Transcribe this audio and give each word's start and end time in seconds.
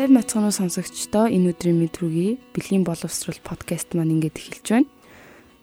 Сайн 0.00 0.16
мацгануу 0.16 0.48
сонсогчдоо 0.48 1.28
энэ 1.28 1.52
өдрийн 1.52 1.76
мэдрүүгийн 1.76 2.40
бэлгийн 2.56 2.88
боловсрол 2.88 3.36
подкаст 3.44 3.92
маань 3.92 4.16
ингээд 4.16 4.40
эхэлж 4.40 4.66
байна. 4.72 4.88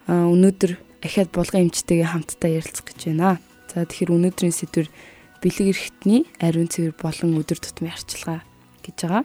Аа 0.05 0.29
өнөөдөр 0.29 0.77
ахаад 1.01 1.33
булган 1.33 1.65
эмчтэйгээ 1.65 2.05
хамтдаа 2.05 2.61
ярилцах 2.61 2.85
гэж 2.85 3.17
байна. 3.17 3.41
За 3.65 3.81
тэгэхээр 3.81 4.13
өнөөдрийн 4.13 4.53
сэдвэр 4.53 4.93
бэлэг 5.41 5.67
эрхтний 5.73 6.29
ариун 6.37 6.69
цэвэр 6.69 6.93
болон 7.01 7.33
өдөр 7.33 7.57
тутмын 7.57 7.97
арчилгаа 7.97 8.45
гэж 8.85 8.97
байгаа. 9.09 9.23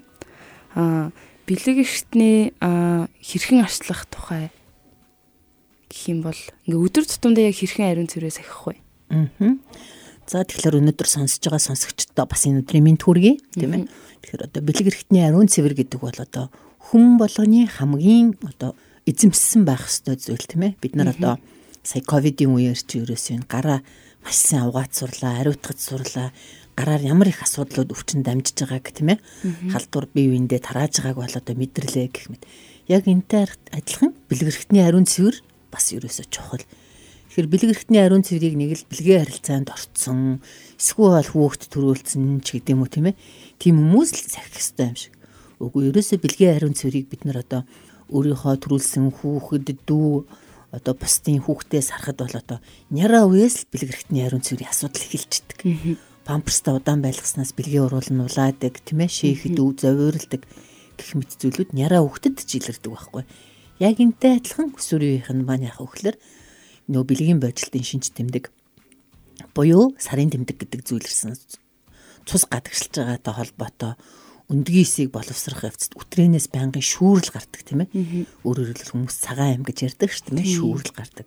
Аа 0.80 1.12
бэлэг 1.44 1.76
эрхтний 1.84 2.56
хэрхэн 2.56 3.68
арчлах 3.68 4.08
тухай 4.08 4.48
гэх 5.92 6.08
юм 6.08 6.24
бол 6.24 6.40
ингээ 6.64 6.84
өдөр 6.88 7.04
тутамдаа 7.04 7.52
яг 7.52 7.60
хэрхэн 7.60 7.84
ариун 7.84 8.08
цэврээс 8.08 8.40
ахих 8.40 8.64
вэ? 8.64 8.80
Аа. 9.12 9.60
За 10.24 10.46
тэгэхээр 10.46 10.78
өнөөдөр 10.80 11.08
сонсож 11.10 11.42
байгаа 11.42 11.60
сонсогчдоо 11.60 12.24
бас 12.30 12.46
энэ 12.46 12.62
өдрийн 12.62 12.86
мэд 12.86 13.02
хүргэе 13.02 13.34
тийм 13.58 13.74
ээ. 13.74 13.84
Тэгэхээр 14.22 14.46
одоо 14.46 14.62
бэлэг 14.62 14.86
эрхтний 14.86 15.26
ариун 15.26 15.50
цэвэр 15.50 15.74
гэдэг 15.74 16.00
бол 16.00 16.14
одоо 16.14 16.48
хүн 16.78 17.18
болгоны 17.18 17.66
хамгийн 17.66 18.38
одоо 18.46 18.78
эзэмссэн 19.06 19.66
байх 19.66 19.90
ёстой 19.90 20.16
зүйл 20.16 20.46
тийм 20.46 20.72
ээ. 20.72 20.78
Бид 20.78 20.94
нар 20.94 21.10
одоо 21.10 21.42
сая 21.82 22.02
ковидын 22.06 22.54
үеэр 22.54 22.78
чи 22.78 23.02
ерөөсөө 23.02 23.50
гараа 23.50 23.82
маш 24.22 24.38
сайн 24.38 24.70
угаацурлаа, 24.70 25.42
ариутгаж 25.42 25.78
сурлаа. 25.82 26.30
Гараар 26.78 27.02
ямар 27.02 27.28
их 27.28 27.42
асуудлууд 27.42 27.90
өвчин 27.92 28.22
дамжиж 28.22 28.62
байгааг 28.62 28.94
тийм 28.94 29.18
ээ. 29.18 29.18
Халдвар 29.74 30.06
бие 30.14 30.30
биендээ 30.30 30.62
тарааж 30.62 31.02
байгааг 31.02 31.18
бол 31.18 31.34
одоо 31.42 31.54
мэдэрлээ 31.58 32.08
гэх 32.08 32.30
мэт. 32.30 32.46
Яг 32.86 33.10
энтэй 33.10 33.50
адилхан 33.74 34.14
бэлэг 34.30 34.48
эрхтний 34.54 34.86
ариун 34.86 35.04
цэвэр 35.04 35.36
бас 35.68 35.90
ерөөсөө 35.92 36.26
чухал. 36.30 36.64
Тэгэхээр 37.32 37.48
бэлэг 37.48 37.70
эрхтний 37.72 38.04
ариун 38.04 38.20
цэврийг 38.20 38.60
нэг 38.60 38.76
л 38.76 38.84
бэлгээ 38.92 39.24
харилцаанд 39.24 39.72
орцсон, 39.72 40.44
эсвэл 40.76 41.32
хүүхд 41.32 41.72
төрүүлсэн 41.72 42.44
ч 42.44 42.60
гэдэм 42.60 42.84
үү 42.84 42.90
тийм 42.92 43.08
ээ. 43.08 43.16
Тийм 43.56 43.80
хүмүүс 43.80 44.10
л 44.12 44.28
сахих 44.36 44.52
хэрэгтэй 44.52 44.86
юм 44.92 44.96
шиг. 45.00 45.16
Үгүй 45.56 45.88
ерөөсөө 45.88 46.20
бэлгээ 46.20 46.60
ариун 46.60 46.76
цэврийг 46.76 47.08
бид 47.08 47.24
нар 47.24 47.40
одоо 47.40 47.64
өөрийнхөө 48.12 48.52
төрүүлсэн 48.68 49.16
хүүхэд 49.16 49.80
дүү 49.88 50.28
одоо 50.76 50.92
бусдын 50.92 51.40
хүүхдээс 51.40 51.88
харахад 51.96 52.20
бол 52.20 52.36
одоо 52.36 52.58
няра 52.92 53.24
үеэс 53.24 53.64
л 53.64 53.70
бэлэг 53.72 53.88
эрхтний 53.96 54.28
ариун 54.28 54.44
цэврийн 54.44 54.68
асуудал 54.68 55.00
эхэлждэг. 55.00 55.58
Памперстаа 56.28 56.76
удаан 56.76 57.00
байлгаснаас 57.00 57.56
бэлгээ 57.56 57.80
уруулн 57.80 58.28
улаадаг, 58.28 58.76
тийм 58.84 59.08
ээ, 59.08 59.08
шийхэд 59.08 59.56
үв 59.56 59.80
зовирлдаг 59.80 60.44
гэх 61.00 61.16
мэт 61.16 61.32
зүйлүүд 61.40 61.72
няра 61.72 62.04
хүүхдэд 62.04 62.44
ч 62.44 62.60
илэрдэг 62.60 62.92
байхгүй. 62.92 63.24
Яг 63.80 63.96
энтэй 64.04 64.36
адилхан 64.36 64.76
өсвөрийнх 64.76 65.32
нь 65.32 65.48
маань 65.48 65.64
вэ 65.64 65.80
гэхээр 65.80 66.16
нөө 66.92 67.04
бэлгийн 67.08 67.40
бодлтын 67.40 67.82
шинж 67.82 68.12
тэмдэг 68.12 68.52
буюу 69.56 69.96
сарын 69.98 70.30
тэмдэг 70.30 70.56
гэдэг 70.60 70.80
зүйл 70.84 71.08
ирсэн 71.08 71.34
цус 72.28 72.44
гадагшилж 72.46 72.94
байгаатай 73.00 73.34
холбоотой 73.34 73.92
өндгийсийг 74.52 75.10
боловсрох 75.10 75.64
явцад 75.64 75.96
үтрэнээс 75.96 76.52
байнгын 76.52 76.84
шүүрэл 76.84 77.32
гардаг 77.32 77.62
тийм 77.64 77.88
ээ. 77.88 78.28
Өөрөөр 78.44 78.76
хэлбэл 78.76 78.92
хүмүүс 78.92 79.16
цагаан 79.24 79.56
аим 79.56 79.64
гэж 79.64 79.78
ярьдаг 79.88 80.10
шүү 80.12 80.36
дээ. 80.36 80.54
Шүүрэл 80.60 80.92
гардаг. 80.92 81.26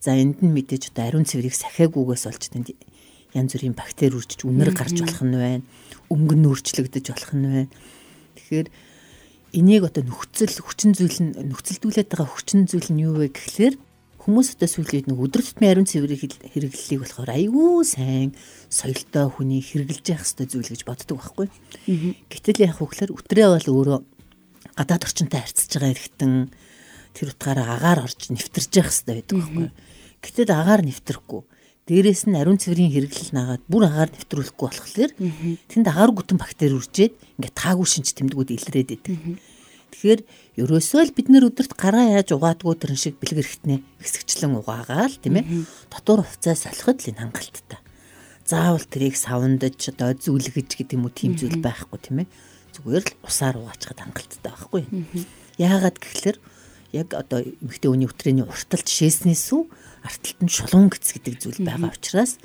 За 0.00 0.16
энд 0.16 0.40
нь 0.40 0.54
мэдээж 0.56 0.94
одоо 0.94 1.04
ариун 1.04 1.28
цэврийг 1.28 1.52
сахиагүйгээс 1.52 2.24
олж 2.32 2.42
тэнд 2.48 2.72
янз 3.36 3.52
бүрийн 3.52 3.76
бактери 3.76 4.16
үржиж 4.16 4.48
үнэр 4.48 4.72
гарч 4.72 5.04
болох 5.04 5.20
нь 5.20 5.36
байна. 5.36 5.64
Өнгө 6.08 6.34
нь 6.38 6.48
өөрчлөгдөж 6.48 7.06
болох 7.12 7.32
нь 7.36 7.44
байна. 7.44 7.72
Тэгэхээр 8.40 8.68
энийг 9.52 9.82
одоо 9.84 10.02
нөхцөл 10.08 10.56
хүчин 10.64 10.96
зүйл 10.96 11.18
нь 11.20 11.32
нөхцөлдүүлээд 11.52 12.08
байгаа 12.08 12.28
хүчин 12.32 12.64
зүйл 12.64 12.88
нь 12.88 13.04
юу 13.04 13.20
вэ 13.20 13.36
гэхлээр 13.36 13.74
Хүмүүс 14.26 14.58
одоо 14.58 14.66
сүүлийн 14.66 15.06
нэг 15.06 15.22
өдөр 15.22 15.38
тутмын 15.46 15.70
ариун 15.70 15.86
цэврийг 15.86 16.26
хэрэглэлийг 16.50 16.98
болохоор 16.98 17.30
айгүй 17.30 17.86
сайн 17.86 18.34
соёлтой 18.66 19.30
хүний 19.30 19.62
хэрэгжилж 19.62 20.02
явах 20.10 20.26
хэрэгтэй 20.26 20.46
зүйл 20.50 20.70
гэж 20.74 20.82
боддог 20.82 21.22
байхгүй. 21.22 21.46
Гэтэл 22.26 22.66
яг 22.66 22.74
хөглөр 22.82 23.14
өтрээ 23.14 23.46
бол 23.54 23.70
өөрөө 23.70 23.98
гадаад 24.74 25.06
орчинтой 25.06 25.46
харьцаж 25.46 25.70
байгаа 25.78 25.94
хэрэгтэн 25.94 26.32
тэр 27.14 27.28
утгаараа 27.30 27.68
агаар 27.78 28.02
орж 28.02 28.20
нэвтэрж 28.34 28.72
явах 28.74 28.90
хэрэгтэй 28.90 29.14
байдаг 29.14 29.38
байхгүй. 29.38 29.68
Гэтэл 30.26 30.50
агаар 30.50 30.82
нэвтрэхгүй. 30.82 31.42
Дээрээс 31.86 32.26
нь 32.26 32.34
ариун 32.34 32.58
цэврийн 32.58 32.90
хэрэглэл 32.90 33.30
наагаад 33.30 33.62
бүр 33.70 33.86
агаар 33.86 34.10
нэвтрүүлэхгүй 34.10 34.66
болохоор 34.66 35.12
тэнд 35.70 35.86
агаар 35.86 36.10
гүтэн 36.10 36.34
бактери 36.34 36.74
үржээд 36.74 37.14
ингээд 37.38 37.54
таагүй 37.54 37.86
шинж 37.86 38.10
тэмдгүүд 38.10 38.50
илрээд 38.58 38.90
идэг. 38.98 39.14
Тэгэхээр 39.96 40.28
ерөөсөө 40.60 41.02
л 41.08 41.16
бид 41.16 41.32
нэр 41.32 41.48
өдөрт 41.48 41.72
гараа 41.72 42.20
яаж 42.20 42.36
угаадгүй 42.36 42.76
тэрэн 42.84 43.00
шиг 43.00 43.16
бэлэг 43.16 43.40
эрэхтнээ 43.40 43.80
хэсэгчлэн 44.04 44.60
угаагаал 44.60 45.16
тийм 45.16 45.40
ээ. 45.40 45.64
Дотор 45.88 46.20
хувцас 46.20 46.68
солиход 46.68 47.00
л 47.00 47.16
энэ 47.16 47.24
хангалттай. 47.24 47.80
Заавал 48.44 48.84
тэрийг 48.84 49.16
савндаж 49.16 49.80
одоо 49.96 50.12
зүлгэж 50.12 50.68
гэдэг 50.76 51.00
юм 51.00 51.08
уу 51.08 51.16
тийм 51.16 51.32
зүйл 51.40 51.64
байхгүй 51.64 51.96
тийм 51.96 52.16
ээ. 52.20 52.32
Зүгээр 52.76 53.04
л 53.08 53.16
усаар 53.24 53.56
угаачхад 53.56 54.04
хангалттай 54.04 54.44
байхгүй. 54.44 54.84
Яагаад 55.56 55.96
гэхэлэр 55.96 56.36
яг 56.92 57.08
одоо 57.16 57.40
эмэгтэй 57.40 57.88
үний 57.88 58.04
өтрээний 58.04 58.44
урталт 58.44 58.92
шээснээс 58.92 59.48
үү 59.56 59.64
арталт 60.04 60.40
нь 60.44 60.52
шулуун 60.52 60.92
гэц 60.92 61.16
гэдэг 61.16 61.34
зүйл 61.40 61.64
байгаа 61.64 61.96
учраас 61.96 62.36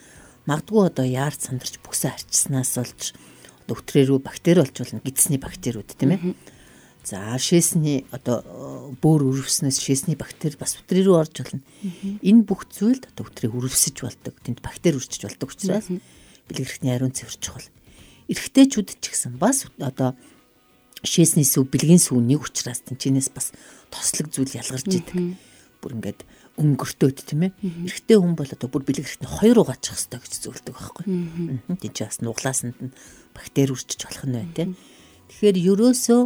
магадгүй 0.47 0.87
одоо 0.87 1.03
яар 1.03 1.35
сандарч 1.35 1.83
бүксээ 1.83 2.15
арчснаас 2.15 2.79
болж 2.79 3.11
одоо 3.67 3.75
өтрээ 3.75 4.07
рүү 4.07 4.19
бактери 4.23 4.63
болж 4.63 4.75
болно 4.79 5.03
гидсний 5.03 5.37
бактериуд 5.37 5.91
тийм 5.99 6.15
ээ 6.15 6.21
За 7.03 7.33
шээсний 7.41 8.05
одоо 8.13 8.45
бөөр 9.01 9.25
өрөвснөөс 9.33 9.77
шээсний 9.81 10.13
бактери 10.13 10.53
бас 10.59 10.77
өтрий 10.77 11.01
рүү 11.01 11.17
орж 11.17 11.41
болно. 11.41 11.61
Энэ 12.21 12.45
бүх 12.45 12.69
зүйлд 12.69 13.09
одоо 13.09 13.25
өтрийг 13.25 13.57
өрөвсөж 13.57 14.05
болдог. 14.05 14.37
Тэнд 14.45 14.61
бактери 14.61 15.01
үржиж 15.01 15.25
болдог 15.25 15.49
учраас 15.49 15.89
бэлгэрхтний 15.89 16.93
ариун 16.93 17.09
цэвэр 17.09 17.37
чухал. 17.41 17.65
Эрэгтэйчүүд 18.29 19.01
ч 19.01 19.17
гэсэн 19.17 19.41
бас 19.41 19.65
одоо 19.81 20.13
шээсний 21.01 21.47
сүв 21.47 21.65
бэлгийн 21.73 21.97
сүв 21.97 22.21
нэг 22.21 22.45
учраас 22.45 22.85
тэнчнээс 22.85 23.33
бас 23.33 23.49
тослог 23.89 24.29
зүйл 24.29 24.53
ялгарч 24.61 24.85
идэг. 24.93 25.41
Бүр 25.81 25.97
ингээд 25.97 26.21
өнгөртөөд 26.61 27.17
тийм 27.25 27.49
ээ. 27.49 27.51
Эрэгтэй 27.89 28.17
хүн 28.21 28.37
бол 28.37 28.45
одоо 28.45 28.69
бүр 28.69 28.85
бэлгэрхтний 28.85 29.25
хоёр 29.25 29.65
угаачих 29.65 29.97
хэрэгтэй 29.97 30.21
гэж 30.21 30.33
зөвлөдөг 30.45 30.75
байхгүй. 30.77 31.05
Тэнч 31.81 31.97
бас 32.05 32.21
нуглаасанд 32.21 32.77
нь 32.77 32.93
бактери 33.33 33.73
үржиж 33.73 34.05
болох 34.05 34.25
нь 34.29 34.37
бай 34.37 34.45
тийм. 34.53 34.69
Тэгэхээр 35.33 35.57
ерөөсөө 35.73 36.21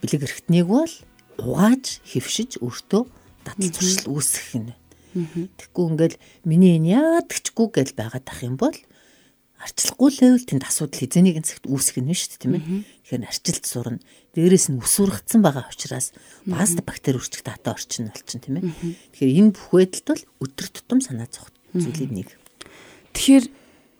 бэлэг 0.00 0.22
эрхтнийг 0.24 0.66
бол 0.66 0.92
угааж 1.36 2.00
хөвшиж 2.08 2.58
өөртөө 2.64 3.02
дадал 3.44 3.70
зуршил 3.72 4.08
үүсгэх 4.10 4.48
байна. 4.56 4.74
Тэгэхгүй 5.16 5.84
ингээл 5.92 6.16
миний 6.44 6.76
энэ 6.76 6.92
яадагчгүй 6.96 7.66
гэж 7.72 7.88
байгаад 7.96 8.26
ах 8.28 8.40
юм 8.44 8.56
бол 8.56 8.76
арчлахгүй 9.56 10.10
левел 10.20 10.44
тэнд 10.44 10.64
асуудал 10.68 11.00
хизээний 11.00 11.40
цагт 11.40 11.64
үүсгэх 11.64 12.04
нь 12.04 12.12
шүү 12.12 12.28
дээ 12.36 12.42
тийм 12.44 12.54
ээ. 12.56 12.64
Тэгэхээр 13.08 13.24
арчилт 13.24 13.64
сурна. 13.64 14.00
Дээрээс 14.36 14.66
нь 14.68 14.80
өсвөргдсөн 14.80 15.40
байгаа 15.40 15.64
учраас 15.72 16.12
бааста 16.44 16.84
бактери 16.84 17.16
үржих 17.16 17.40
дата 17.40 17.72
орчин 17.72 18.12
болчин 18.12 18.40
тийм 18.44 18.60
ээ. 18.60 18.64
Тэгэхээр 19.16 19.36
энэ 19.40 19.54
бүх 19.56 19.68
байдалд 19.72 20.06
бол 20.12 20.22
өдөр 20.44 20.68
тутам 20.68 21.00
санаа 21.00 21.28
зовх 21.32 21.48
зүйлийг 21.72 22.12
нэг. 22.12 22.28
Тэгэхээр 23.16 23.44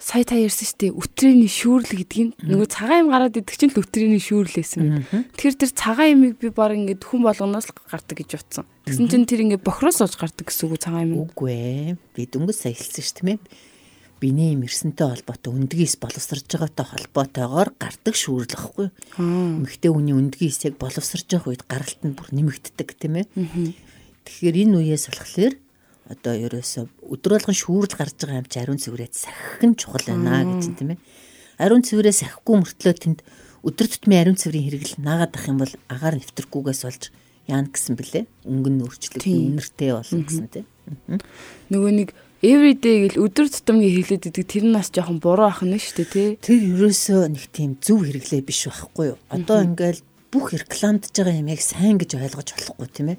сая 0.06 0.22
та 0.22 0.38
ярьсан 0.38 0.70
шүү 0.70 0.78
дээ 0.78 0.92
өтрээний 1.02 1.50
шүүрл 1.50 1.90
гэдэг 1.90 2.20
нь 2.22 2.32
нөгөө 2.46 2.68
цагаан 2.70 3.00
юм 3.02 3.10
гараад 3.10 3.42
идэх 3.42 3.58
чинь 3.58 3.74
л 3.74 3.82
өтрээний 3.82 4.22
шүүрл 4.22 4.54
байсан. 4.54 5.02
Тэгэхээр 5.34 5.58
тэр 5.66 5.72
цагаан 5.74 6.10
ямыг 6.14 6.38
би 6.38 6.54
баг 6.54 6.78
ингээд 6.78 7.02
хүн 7.02 7.26
болгоноос 7.26 7.66
л 7.66 7.74
гардаг 7.90 8.14
гэж 8.14 8.30
утсан. 8.38 8.70
Тэгсэн 8.86 9.10
чинь 9.10 9.26
тэр 9.26 9.42
ингээд 9.42 9.66
бохроос 9.66 9.98
ууж 9.98 10.14
гардаг 10.14 10.46
гэсэн 10.46 10.70
үг 10.70 10.78
цагаан 10.78 11.10
юм. 11.10 11.26
Үгүй 11.26 11.50
ээ. 11.50 11.98
Би 12.14 12.22
дөнгөж 12.30 12.54
сая 12.54 12.78
хэлсэн 12.78 13.02
шүү 13.02 13.18
дээ. 13.34 13.42
Биний 14.22 14.54
мэрсэнтэй 14.54 15.10
холбоотой 15.10 15.52
өндгийс 15.58 15.98
боловсрж 15.98 16.54
байгаатай 16.54 16.86
холбоотойгоор 16.86 17.74
гардаг 17.74 18.14
шүүрл 18.14 18.54
ахгүй. 18.54 18.88
Эмэгтэй 19.18 19.90
хүний 19.90 20.14
өндгийс 20.14 20.70
яг 20.70 20.78
боловсрж 20.78 21.34
байгаа 21.34 21.50
үед 21.50 21.66
гаралт 21.68 22.00
нь 22.00 22.14
бүр 22.16 22.30
нэмэгддэг 22.32 22.88
тийм 22.96 23.20
ээ. 23.20 23.26
Тэгэхээр 24.24 24.56
энэ 24.70 24.76
үеэс 24.86 25.12
болохоор 25.12 25.54
одоо 26.06 26.34
ерөөсө 26.38 26.86
өдрөөлгөн 27.10 27.56
шүүрл 27.56 27.94
гарч 27.98 28.14
байгаа 28.22 28.40
юм 28.42 28.48
чи 28.48 28.58
ариун 28.62 28.78
цэврээ 28.78 29.10
сахих 29.10 29.62
нь 29.66 29.74
чухал 29.74 30.06
байна 30.06 30.46
гэж 30.46 30.78
тийм 30.78 30.94
ээ. 30.94 31.02
Ариун 31.58 31.82
цэврээ 31.82 32.14
сахихгүй 32.14 32.56
мөртлөө 32.62 32.94
тэнд 32.94 33.20
өдөр 33.66 33.86
тутмын 33.90 34.22
ариун 34.22 34.38
цэврийн 34.38 34.66
хэрэгэл 34.70 35.02
наагаад 35.02 35.34
ах 35.34 35.46
юм 35.50 35.58
бол 35.58 35.74
агаар 35.90 36.14
нэвтрэхгүйгээс 36.22 36.82
болж 36.86 37.02
яана 37.50 37.70
гэсэн 37.70 37.94
бэлээ. 37.98 38.24
Өнгө 38.46 38.70
нь 38.70 38.82
өөрчлөлт 38.86 39.26
үнэртэй 39.26 39.90
болно 39.90 40.22
гэсэн 40.22 40.46
тийм. 40.54 40.66
Нөгөө 41.74 41.92
нэг 41.98 42.08
everyday 42.46 43.10
гэл 43.10 43.26
өдөр 43.26 43.50
тутамгийн 43.50 43.94
хэрэглээд 44.06 44.30
идэг 44.30 44.46
тэр 44.46 44.64
нь 44.70 44.76
бас 44.78 44.94
жоохон 44.94 45.18
буруу 45.18 45.50
ах 45.50 45.66
нь 45.66 45.74
шүү 45.74 46.06
дээ 46.06 46.10
тий. 46.14 46.28
Тэр 46.38 46.60
ерөөсөө 46.78 47.22
нэг 47.34 47.44
тийм 47.50 47.74
зөв 47.82 48.06
хэрэглээ 48.06 48.42
биш 48.46 48.70
байхгүй 48.70 49.14
юу? 49.14 49.18
Одоо 49.34 49.66
ингээл 49.66 50.02
бүх 50.36 50.52
рекламдж 50.52 51.16
байгаа 51.16 51.40
юм 51.40 51.48
яг 51.48 51.64
сайн 51.64 51.96
гэж 51.96 52.20
ойлгож 52.20 52.52
болохгүй 52.52 52.88
тийм 52.92 53.08
ээ. 53.16 53.18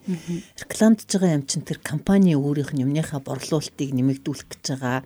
Рекламдж 0.61 1.09
байгаа 1.09 1.41
юм 1.41 1.43
чинь 1.49 1.65
тэр 1.65 1.81
компани 1.81 2.37
өөрийнх 2.37 2.77
нь 2.77 2.85
юмныхаа 2.85 3.25
борлуулалтыг 3.25 3.89
нэмэгдүүлэх 3.89 4.45
гэж 4.45 4.63
байгаа 4.77 5.01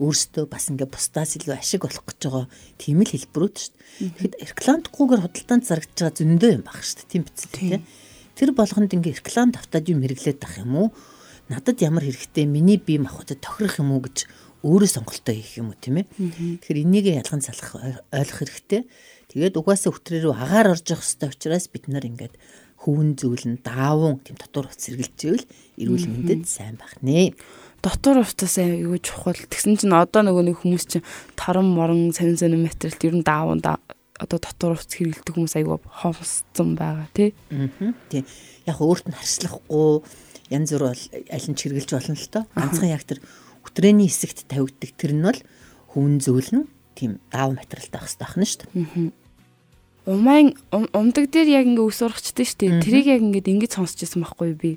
өөрсдөө 0.00 0.44
бас 0.48 0.72
ингээ 0.72 0.88
бусдаас 0.88 1.36
илүү 1.36 1.58
ашиг 1.58 1.84
олох 1.84 2.06
гэж 2.08 2.18
байгаа 2.24 2.46
тийм 2.80 3.04
л 3.04 3.12
хэлбэрүүд 3.12 3.54
шүү 3.60 3.72
дээ. 3.76 4.08
Тэгэхэд 4.16 4.34
рекламдгүйгээр 4.56 5.22
худалдаанд 5.26 5.64
зарагдж 5.68 5.98
байгаа 6.00 6.16
зөндөө 6.16 6.50
юм 6.56 6.64
баг 6.64 6.80
шүү 6.80 6.96
дээ. 6.96 7.12
Тийм 7.12 7.22
биз 7.28 7.44
дээ. 7.52 7.82
Тэр 8.38 8.50
болгонд 8.54 8.94
ингээ 8.94 9.18
реклам 9.20 9.50
давтаад 9.50 9.86
юм 9.90 10.00
хэрэглээд 10.06 10.40
ах 10.46 10.54
юм 10.62 10.72
уу? 10.78 10.88
Надад 11.50 11.82
ямар 11.82 12.06
хэрэгтэй 12.06 12.46
миний 12.46 12.78
бие 12.78 13.02
махбодод 13.02 13.42
тохирох 13.42 13.82
юм 13.82 13.90
уу 13.90 14.06
гэж 14.06 14.30
өөрөө 14.62 14.90
сонголтоо 14.90 15.34
хийх 15.34 15.58
юм 15.58 15.74
уу 15.74 15.78
тийм 15.82 16.06
ээ. 16.06 16.06
Тэгэхээр 16.62 16.82
энийг 16.86 17.06
ялган 17.10 17.42
залах 17.42 17.74
ойлгох 18.14 18.38
хэрэгтэй. 18.38 18.86
Тэгээд 19.28 19.60
угаасаа 19.60 19.92
хөтрөө 19.92 20.20
рүү 20.24 20.34
агаар 20.34 20.72
орж 20.72 20.88
явах 20.88 21.04
хэрэгтэй 21.04 21.28
учраас 21.28 21.66
бид 21.68 21.84
нар 21.92 22.04
ингээд 22.08 22.34
хөвөн 22.80 23.18
зүйлэн 23.20 23.60
даавун 23.60 24.22
тийм 24.24 24.40
дотор 24.40 24.72
ус 24.72 24.78
сэргэлжээвэл 24.80 25.44
эрүүл 25.82 26.06
мэндэд 26.08 26.48
сайн 26.48 26.80
байх 26.80 26.96
нэ 27.04 27.36
дотор 27.82 28.22
хувцас 28.22 28.58
аюу 28.58 28.98
чухал. 28.98 29.36
Тэгсэн 29.36 29.78
чинь 29.78 29.94
одоо 29.94 30.22
нөгөө 30.24 30.44
нэг 30.48 30.56
хүмүүс 30.62 30.84
чинь 30.86 31.06
таран 31.36 31.68
морон 31.68 32.10
сонин 32.14 32.38
сонин 32.38 32.64
материалт 32.64 33.04
ер 33.04 33.14
нь 33.18 33.26
даавн 33.26 33.60
да 33.62 33.78
одоо 34.18 34.38
дотор 34.40 34.74
хувцас 34.78 34.98
хэрэглэдэг 34.98 35.34
хүмүүс 35.34 35.54
аюу 35.58 35.78
хомсцсон 35.84 36.74
байгаа 36.74 37.06
тий. 37.14 37.34
Аа. 37.52 37.94
Тий. 38.10 38.24
Яг 38.66 38.82
өөрт 38.82 39.06
нь 39.10 39.18
харьцлахгүй 39.18 40.02
янз 40.50 40.70
бүр 40.74 40.90
бол 40.90 41.04
аль 41.30 41.48
нь 41.50 41.58
чиргэлж 41.58 41.90
болно 41.94 42.16
л 42.18 42.30
доо. 42.32 42.44
Ганцхан 42.56 42.90
яг 42.90 43.04
тэр 43.06 43.22
өтрээний 43.62 44.10
хэсэгт 44.10 44.50
тавигддаг 44.50 44.90
тэр 44.98 45.12
нь 45.14 45.22
бол 45.22 45.38
хүн 45.94 46.18
зөөлн 46.18 46.66
тийм 46.98 47.12
даав 47.30 47.54
материалтай 47.54 47.94
байх 47.94 48.10
хэрэгтэй 48.10 48.26
байна 48.26 48.50
шүү 48.50 48.60
дээ. 48.66 49.12
Умайн 50.08 50.48
умдаг 50.72 51.24
дээр 51.30 51.48
яг 51.62 51.66
ингээ 51.70 51.86
ус 51.86 52.02
урагчдээ 52.02 52.46
шүү 52.48 52.58
дээ. 52.58 52.82
Тэрийг 52.82 53.06
яг 53.06 53.20
ингээд 53.22 53.52
ингэж 53.54 53.72
сонсч 53.78 54.02
байсан 54.02 54.26
байхгүй 54.26 54.52
би 54.58 54.70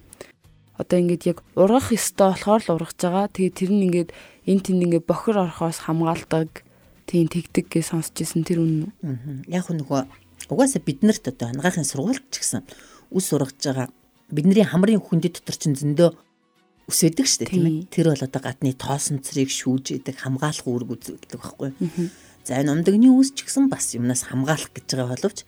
одоо 0.82 0.98
ингээд 1.00 1.24
яг 1.30 1.38
ургах 1.56 1.94
ёстой 1.94 2.34
болохоор 2.34 2.62
л 2.62 2.74
ургаж 2.78 2.98
байгаа. 3.00 3.28
Тэгээ 3.30 3.54
тэр 3.54 3.72
нь 3.72 3.86
ингээд 3.88 4.10
эн 4.50 4.60
тэнд 4.60 4.82
ингээд 4.86 5.06
бохир 5.06 5.38
орохоос 5.38 5.86
хамгаалдаг. 5.86 6.66
Тийм 7.06 7.28
тэгдэг 7.30 7.66
гэж 7.70 7.86
сонсч 7.94 8.16
ирсэн 8.22 8.44
тэр 8.44 8.60
үнэн. 8.66 8.92
Яг 9.48 9.70
нөгөө 9.70 10.10
угаасаа 10.50 10.82
биднэрт 10.82 11.30
одоо 11.30 11.54
ангаахын 11.54 11.86
сургуульд 11.86 12.26
ч 12.34 12.42
гэсэн 12.42 12.66
үс 13.14 13.28
ургаж 13.32 13.60
байгаа 13.62 13.88
бидний 14.32 14.66
хамрын 14.66 15.04
хүндэт 15.04 15.44
дотор 15.44 15.58
чинь 15.60 15.78
зөндөө 15.78 16.16
үсэдэг 16.90 17.28
штэ 17.28 17.46
тийм 17.46 17.66
ээ. 17.68 17.92
Тэр 17.92 18.14
бол 18.14 18.24
одоо 18.26 18.42
гадны 18.42 18.74
тоосонцрыг 18.74 19.50
шүүж 19.52 20.02
идэг 20.02 20.18
хамгаалах 20.18 20.66
үүрэг 20.66 20.90
үзүүлдэг 20.96 21.40
байхгүй. 21.40 21.70
За 22.44 22.58
энэ 22.58 22.74
умдагны 22.74 23.14
үс 23.14 23.38
ч 23.38 23.46
гэсэн 23.46 23.70
бас 23.70 23.94
юмнаас 23.94 24.26
хамгаалах 24.26 24.74
гэж 24.74 24.98
байгаа 24.98 25.14
боловч 25.14 25.46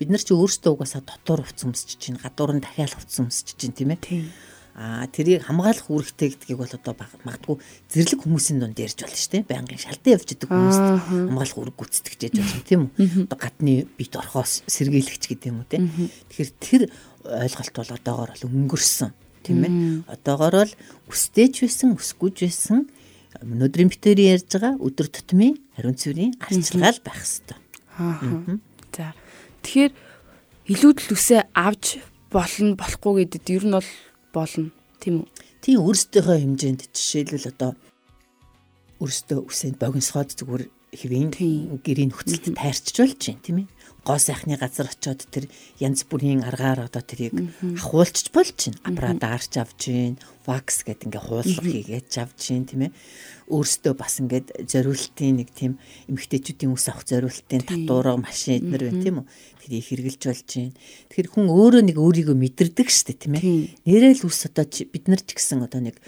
бид 0.00 0.08
нар 0.08 0.24
чи 0.24 0.32
өөрсдөө 0.32 0.72
угаасаа 0.72 1.04
дотор 1.04 1.44
хувц 1.44 1.60
өмсөж 1.68 2.00
чинь 2.00 2.16
гадуур 2.16 2.56
нь 2.56 2.64
дахиад 2.64 2.96
хувц 2.96 3.20
өмсөж 3.20 3.60
чинь 3.60 3.76
тийм 3.76 3.92
ээ. 3.92 4.24
Аа 4.72 5.04
тэрийг 5.12 5.44
хамгаалах 5.44 5.92
үүрэгтэй 5.92 6.32
гэдгийг 6.32 6.56
бол 6.56 6.72
одоо 6.72 6.96
магадгүй 7.28 7.60
зэрлэг 7.92 8.24
хүмүүсийн 8.24 8.64
дунд 8.64 8.80
ярьж 8.80 9.04
болно 9.04 9.18
шүү 9.20 9.44
дээ. 9.44 9.50
Байнгын 9.52 9.76
шалтан 9.76 10.14
явж 10.16 10.28
идэг 10.32 10.48
хүмүүст 10.48 10.84
хамгаалах 11.28 11.58
үүрэг 11.60 11.76
гүйцэтгэж 11.76 12.20
яж 12.24 12.34
болно 12.40 12.64
тийм 12.64 12.80
үү? 12.88 13.28
Одоо 13.28 13.36
гадны 13.36 13.74
бит 14.00 14.14
орхоос 14.16 14.64
сэргийлэгч 14.64 15.24
гэдэг 15.28 15.50
юм 15.52 15.60
уу 15.60 15.68
те. 15.68 15.84
Тэгэхээр 15.84 16.50
тэр 16.56 16.82
ойлголт 17.28 17.74
бол 17.76 17.92
одоогоор 18.00 18.30
бол 18.32 18.48
өнгөрсөн 18.48 19.10
тийм 19.50 19.66
ээ. 19.66 19.74
Одоогоор 20.06 20.54
бол 20.62 20.72
өстэйч 21.10 21.66
байсан, 21.66 21.98
өсгүйж 21.98 22.46
байсан 22.46 22.86
өнөөдрийн 23.38 23.90
битэрийн 23.90 24.38
ярьж 24.38 24.48
байгаа 24.54 24.74
өдөр 24.78 25.08
тутмын 25.10 25.54
хариун 25.74 25.96
цэврийн 25.98 26.32
арчилгаа 26.38 26.92
л 26.94 27.02
байх 27.02 27.22
хэвээр. 27.22 27.58
Аа. 27.98 28.58
За. 28.94 29.14
Тэгэхээр 29.62 29.92
илүүдл 30.70 31.08
үсээ 31.14 31.42
авч 31.54 32.02
болно 32.30 32.74
болохгүй 32.74 33.26
гэдэг 33.26 33.42
ер 33.54 33.64
нь 33.66 33.74
бол 33.74 33.90
болно 34.34 34.70
тийм 34.98 35.24
үү? 35.24 35.28
Тийм 35.62 35.78
өөрсдийнхөө 35.86 36.36
хэмжээнд 36.42 36.80
жишээлбэл 36.90 37.50
одоо 37.54 37.70
өөрсдөө 38.98 39.38
үсэнд 39.46 39.76
богиносгоод 39.78 40.30
зүгээр 40.36 40.64
хэвийн 40.90 41.30
гэрийн 41.80 42.10
нөхцөлд 42.10 42.54
тайрчж 42.58 42.96
болж 42.98 43.20
байна 43.20 43.44
тийм 43.46 43.58
ээ 43.62 43.68
гоо 44.04 44.18
сайхны 44.18 44.56
газар 44.56 44.88
очиод 44.88 45.26
тэр 45.28 45.44
янз 45.78 46.08
бүрийн 46.08 46.40
аргаар 46.44 46.88
одоо 46.88 47.04
тэрийг 47.04 47.36
ахуулчих 47.60 48.32
болж 48.32 48.56
байна. 48.56 48.80
Аппарат 48.84 49.22
арч 49.24 49.52
авж 49.60 49.76
гин, 49.84 50.16
вакс 50.48 50.82
гэдэг 50.84 51.06
ингээ 51.08 51.24
хуулах 51.24 51.60
хийгээд 51.60 52.08
авж 52.16 52.40
гин 52.40 52.64
тийм 52.64 52.80
ээ. 52.88 52.92
Өөрөөсөө 53.52 53.94
бас 53.98 54.14
ингээд 54.24 54.48
зориултын 54.64 55.36
нэг 55.42 55.48
тийм 55.52 55.76
эмгтээчүүдийн 56.08 56.72
ус 56.72 56.86
авах 56.88 57.04
зориултын 57.04 57.66
татварга 57.66 58.16
машин 58.16 58.62
эднэр 58.62 58.88
байна 58.88 59.02
тийм 59.04 59.16
үү. 59.20 59.26
Тэрийг 59.60 59.84
хэрэгжилж 59.84 60.24
болж 60.30 60.48
гин. 60.48 60.72
Тэгэхээр 61.10 61.28
хүн 61.34 61.46
өөрөө 61.50 61.82
нэг 61.84 61.96
өөрийгөө 61.98 62.36
мэдэрдэг 62.40 62.88
штэ 62.88 63.18
тийм 63.20 63.36
ээ. 63.36 63.74
Нэрэл 63.84 64.24
ус 64.24 64.40
одоо 64.46 64.64
бид 64.64 65.04
нар 65.10 65.20
ч 65.20 65.34
гэсэн 65.34 65.66
одоо 65.66 65.82
нэг 65.82 66.00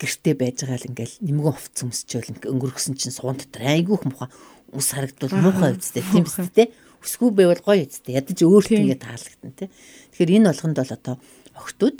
гэрте 0.00 0.32
байж 0.32 0.64
байгаа 0.64 0.80
л 0.80 0.88
ингээл 0.88 1.16
нэмгэн 1.20 1.52
хувц 1.52 1.76
өмсчөөл 1.84 2.48
өнгөрөхсөн 2.48 2.96
чинь 2.96 3.12
суган 3.12 3.36
дотор 3.36 3.68
айгүйх 3.68 4.08
муха 4.08 4.32
ус 4.72 4.88
харагдвал 4.94 5.34
муухай 5.40 5.74
үстэй 5.76 6.04
тийм 6.04 6.24
биз 6.24 6.38
дээ. 6.54 6.70
Үсгүй 7.00 7.30
байвал 7.32 7.62
гоё 7.64 7.86
үстэй. 7.86 8.18
Ядаж 8.20 8.38
өөрт 8.44 8.70
ингэ 8.70 8.98
таалагдана 9.00 9.56
тий. 9.56 9.68
Тэгэхээр 10.14 10.36
энэ 10.36 10.48
болгонд 10.52 10.76
бол 10.78 10.92
одоо 10.94 11.14
охтууд 11.56 11.98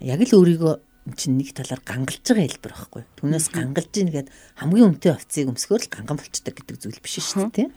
яг 0.00 0.20
л 0.22 0.36
өөрийгөө 0.38 0.74
чинь 1.18 1.34
нэг 1.34 1.50
талаар 1.50 1.82
гангалж 1.82 2.22
байгаа 2.22 2.46
хэлбэр 2.46 2.74
байхгүй. 2.78 3.02
Түүнээс 3.18 3.46
гангалж 3.50 3.92
ийн 3.98 4.08
гэхэд 4.14 4.30
хамгийн 4.62 4.88
өмтэй 4.94 5.10
овцыг 5.10 5.50
өмсгөөр 5.50 5.82
л 5.82 5.92
ганган 5.92 6.18
болчдаг 6.18 6.54
гэдэг 6.54 6.76
зүйл 6.78 7.02
биш 7.02 7.18
шүү 7.18 7.50
дээ 7.50 7.66
тий. 7.66 7.68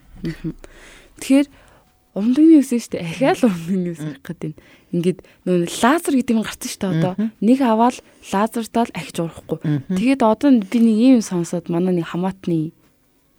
Тэгэхээр 1.18 1.48
умдагны 2.13 2.62
үс 2.62 2.69
шүү 2.69 2.92
дээ. 2.94 3.01
Ахиал 3.01 3.42
умдагны 3.50 3.89
үс 3.98 4.01
гарах 4.06 4.25
гэдэг 4.30 4.50
юм. 4.54 4.57
Ингээд 4.94 5.19
нөө 5.42 5.57
лазер 5.81 6.13
гэдэг 6.21 6.36
юм 6.38 6.45
гарсан 6.45 6.69
шүү 6.69 6.81
дээ 6.86 6.94
одоо. 7.01 7.13
Нэг 7.42 7.60
аваад 7.66 7.98
лазертаа 8.30 8.83
л 8.86 8.94
ахиж 8.94 9.18
урахгүй. 9.25 9.57
Тэгээд 9.89 10.21
одоо 10.21 10.50
би 10.62 10.80
нэг 10.86 10.98
юм 11.18 11.21
сонсоод 11.25 11.66
манай 11.74 11.98
нэг 11.98 12.13
хамаатны 12.13 12.78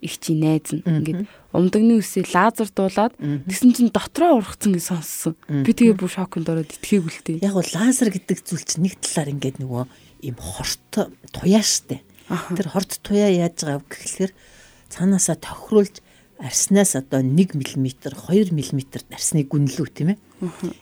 их 0.01 0.19
чи 0.19 0.37
найз 0.37 0.69
нь 0.73 0.85
ингээд 0.85 1.25
умдагны 1.53 1.97
үсээ 1.97 2.29
лазер 2.29 2.69
дуулаад 2.69 3.17
тэгсэн 3.17 3.73
чинь 3.73 3.89
дотроо 3.89 4.37
ургацсан 4.37 4.77
гэж 4.77 4.83
сонссон. 4.93 5.33
Би 5.49 5.73
тэгээ 5.73 5.97
бүр 5.97 6.11
шоконд 6.11 6.49
ороод 6.49 6.69
итгээгүй 6.69 7.09
л 7.09 7.23
дээ. 7.25 7.41
Яг 7.41 7.57
бол 7.57 7.65
лазер 7.65 8.13
гэдэг 8.13 8.37
зүйл 8.45 8.61
чинь 8.61 8.85
нэг 8.85 9.01
талаар 9.01 9.33
ингээд 9.33 9.57
нөгөө 9.57 9.83
им 10.29 10.37
хорт 10.37 10.93
туяа 11.33 11.65
штэ. 11.65 12.05
Тэр 12.29 12.67
хорт 12.69 13.01
туяа 13.01 13.33
яаж 13.33 13.57
байгаа 13.65 13.81
вэ 13.81 13.89
гэхэлэр 13.89 14.31
цаанаасаа 14.93 15.37
тохируулж 15.41 16.05
арснаас 16.37 16.93
одоо 16.93 17.25
1 17.25 17.57
мм 17.57 17.89
2 17.89 18.53
мм 18.53 18.81
арсныг 19.09 19.49
гүнлүү 19.49 19.87
тийм 19.89 20.13
ээ. 20.13 20.17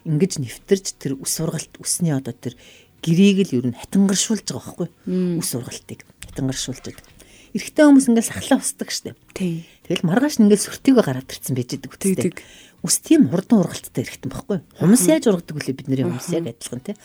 Ингиж 0.03 0.43
нэвтэрч 0.43 1.00
тэр 1.00 1.15
ус 1.15 1.39
ургалт 1.39 1.72
усны 1.79 2.12
одоо 2.12 2.36
тэр 2.36 2.60
гэрийг 3.00 3.48
л 3.48 3.55
ер 3.63 3.65
нь 3.72 3.79
хатангаршуулж 3.79 4.43
байгаа 4.51 4.91
байхгүй. 5.07 5.39
Ус 5.39 5.50
ургалтыг 5.55 6.03
хатангаршуулж 6.27 6.84
байгаа 6.84 7.14
эрэгтэй 7.55 7.83
хүмүүс 7.88 8.07
ингээл 8.12 8.31
сахлаа 8.35 8.59
устдаг 8.59 8.91
штеп. 8.91 9.17
Тий. 9.31 9.63
Тэгэл 9.88 10.03
маргааш 10.03 10.43
нь 10.43 10.51
ингээл 10.51 10.67
сөртийгөө 10.67 11.03
гараад 11.07 11.31
ирсэн 11.31 11.55
байж 11.55 11.79
байгаа 11.79 11.95
үстэй. 11.95 12.35
Ус 12.83 12.95
тийм 13.00 13.31
хурдан 13.31 13.63
ургалттай 13.63 14.03
эрэгтэн 14.03 14.29
баггүй. 14.29 14.59
Хумс 14.75 15.07
яаж 15.07 15.31
ургадаг 15.31 15.55
вүлээ 15.55 15.75
бидний 15.79 16.03
хумс 16.03 16.29
яг 16.35 16.51
адилхан 16.51 16.83
тий. 16.83 16.95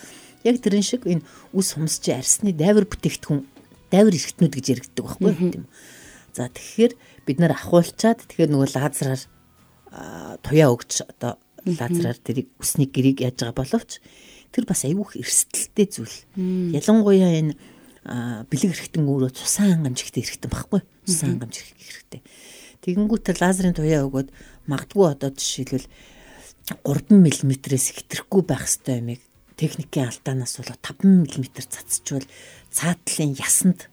Яг 0.43 0.57
тэрэн 0.59 0.83
шиг 0.83 1.07
энэ 1.07 1.23
ус 1.55 1.79
хумс 1.79 2.03
чи 2.03 2.11
арсны 2.11 2.51
дайвар 2.51 2.85
бүтээгдэхүүн 2.91 3.47
дайвар 3.95 4.15
эрэгтнүүд 4.19 4.55
гэж 4.59 4.67
яригддаг 4.75 5.05
баггүй 5.07 5.33
тийм. 5.55 5.65
За 6.35 6.51
тэгэхээр 6.51 6.93
бид 7.25 7.39
нар 7.39 7.55
ахуулчаад 7.55 8.27
тэгэхээр 8.27 8.51
нөгөө 8.51 8.69
лазераар 8.75 9.23
туяа 10.43 10.69
өгч 10.75 11.07
одоо 11.07 11.39
лазераар 11.67 12.19
тэрийг 12.19 12.49
усны 12.59 12.87
гэрийг 12.91 13.23
яаж 13.23 13.43
байгаа 13.43 13.61
боловч 13.61 14.01
тэр 14.51 14.65
бас 14.67 14.83
айвуух 14.87 15.15
эрсдэлтэй 15.19 15.87
зүйл. 15.91 16.17
Ялангуяа 16.75 17.39
энэ 17.39 17.55
бэлэг 18.05 18.73
хэрэгтэн 18.73 19.05
өөрөө 19.05 19.31
цусан 19.37 19.77
хангамж 19.77 19.99
ихтэй 20.01 20.25
хэрэгтэн 20.25 20.51
баггүй. 20.51 20.81
Цусан 21.05 21.37
хангамж 21.37 21.57
хэрэгтэй. 21.61 22.21
Тэгэнгүүтээ 22.81 23.37
лазерын 23.45 23.77
туяа 23.77 24.09
өгөөд 24.09 24.33
магадгүй 24.65 25.07
одоо 25.13 25.31
жишээлбэл 25.37 25.85
3 26.81 27.13
мм-ээс 27.13 27.87
хэтрэхгүй 27.93 28.43
байх 28.49 28.65
хэвээр 28.65 29.05
юмыг 29.05 29.21
техникийн 29.61 30.09
алдаанаас 30.09 30.57
бол 30.57 30.73
5 30.81 31.05
мм 31.05 31.45
цацчвал 31.61 32.25
цаатлын 32.73 33.37
ясанд 33.37 33.93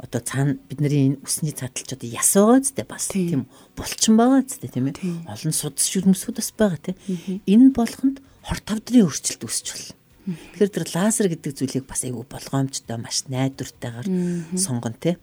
одоо 0.00 0.20
цаана 0.24 0.56
бидний 0.70 1.12
энэ 1.12 1.20
усны 1.20 1.52
цааталч 1.52 1.92
одоо 1.92 2.08
яс 2.08 2.32
байгаа 2.32 2.60
зү 2.64 2.84
бас. 2.88 3.12
Тийм 3.12 3.50
булчин 3.76 4.16
байгаа 4.16 4.48
зү 4.48 4.64
тийм 4.64 4.88
ээ. 4.94 5.28
Олон 5.28 5.52
судас 5.52 5.90
шүрмсүүд 5.90 6.40
бас 6.40 6.50
байгаа 6.56 6.80
тийм 6.80 6.96
энэ 7.44 7.74
болгонд 7.76 8.24
хор 8.46 8.58
тавдрын 8.64 9.04
өөрчлөлт 9.04 9.44
үүсч 9.44 9.66
болно 9.74 9.99
Тэгэхээр 10.26 10.70
тэр 10.70 10.86
лазер 10.92 11.26
гэдэг 11.32 11.52
зүйлийг 11.56 11.84
бас 11.88 12.04
айгүй 12.04 12.24
болгоомжтой 12.28 12.98
маш 13.00 13.24
найдвартайгаар 13.32 14.08
сонгон 14.54 14.94
тий. 15.00 15.16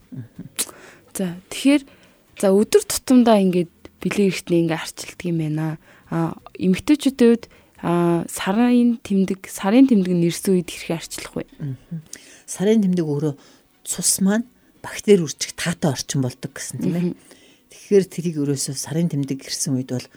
За 1.14 1.38
тэгэхээр 1.54 1.84
за 2.42 2.48
өдөр 2.54 2.84
тутамдаа 2.86 3.38
ингээд 3.42 3.74
бэлэг 4.02 4.26
эрхтний 4.34 4.66
ингээ 4.66 4.82
арчилдаг 4.82 5.22
юм 5.22 5.38
байна. 5.38 5.78
А 6.10 6.34
эмэгтэйчүүдийн 6.58 7.30
үед 7.30 7.46
а 7.82 8.26
сарын 8.26 8.98
тэмдэг 9.06 9.46
сарын 9.46 9.86
тэмдэг 9.86 10.14
нэрсэн 10.18 10.58
үед 10.58 10.70
хэрхэн 10.74 10.98
арчлах 10.98 11.34
вэ? 11.38 11.46
Сарын 12.50 12.82
тэмдэг 12.82 13.06
өөрөө 13.06 13.34
цус 13.86 14.22
маань 14.26 14.50
бактери 14.82 15.22
үржих 15.22 15.54
таатай 15.54 15.94
орчин 15.94 16.26
болдог 16.26 16.52
гэсэн 16.58 16.82
тийм 16.82 16.96
ээ. 16.98 17.06
Тэгэхээр 17.70 18.06
тэрийг 18.10 18.38
өрөөсөө 18.42 18.74
сарын 18.74 19.14
тэмдэг 19.14 19.46
ирсэн 19.46 19.78
үед 19.78 19.94
бол 19.94 20.08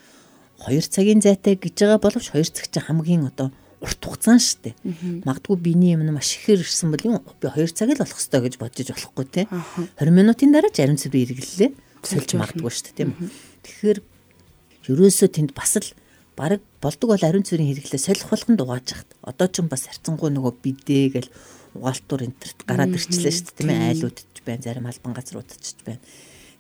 2 0.69 0.89
цагийн 0.89 1.21
зайтай 1.21 1.57
гэж 1.57 1.85
байгаа 1.85 2.01
боловч 2.01 2.33
2 2.33 2.49
цаг 2.49 2.67
чинь 2.69 2.85
хамгийн 2.85 3.29
одоо 3.29 3.53
урт 3.81 4.01
хугацаан 4.05 4.41
шүү 4.41 4.61
дээ. 4.61 4.75
Магадгүй 5.25 5.57
биений 5.57 5.97
юм 5.97 6.05
маш 6.13 6.37
ихээр 6.37 6.61
ирсэн 6.61 6.93
бол 6.93 7.01
би 7.01 7.49
2 7.49 7.73
цаг 7.73 7.89
л 7.91 8.01
болох 8.01 8.21
хэрэгтэй 8.21 8.41
гэж 8.45 8.55
бодож 8.61 8.89
болохгүй 8.93 9.27
те. 9.33 9.43
20 9.97 10.13
минутын 10.13 10.53
дараа 10.53 10.73
зарим 10.73 11.01
цэвэр 11.01 11.33
эргэллээ. 11.33 11.71
Сольж 12.05 12.31
магадгүй 12.37 12.69
шүү 12.69 12.85
дээ 12.93 12.97
тийм. 13.01 13.11
Тэгэхээр 13.65 13.99
ерөөсөө 14.93 15.29
тэнд 15.33 15.53
бас 15.57 15.81
л 15.81 15.89
баг 16.37 16.61
болдог 16.81 17.09
бол 17.13 17.25
ариун 17.25 17.45
цэврийн 17.45 17.73
хэрэглээ 17.73 18.01
солих 18.01 18.29
болгон 18.29 18.57
дугааж 18.57 18.89
хат. 18.93 19.09
Одоо 19.25 19.49
ч 19.49 19.61
бас 19.65 19.89
харцангуй 19.89 20.33
нөгөө 20.33 20.53
бидээ 20.61 21.07
гэл 21.17 21.31
угаалтуур 21.77 22.25
энтерт 22.25 22.65
гараад 22.65 22.97
ирчлээ 22.97 23.33
шүү 23.33 23.45
дээ 23.53 23.57
тийм 23.61 23.71
ээ 23.71 23.89
айлуудч 23.93 24.41
байна 24.45 24.65
зарим 24.65 24.89
албан 24.89 25.13
газруудч 25.15 25.85
байна. 25.85 26.01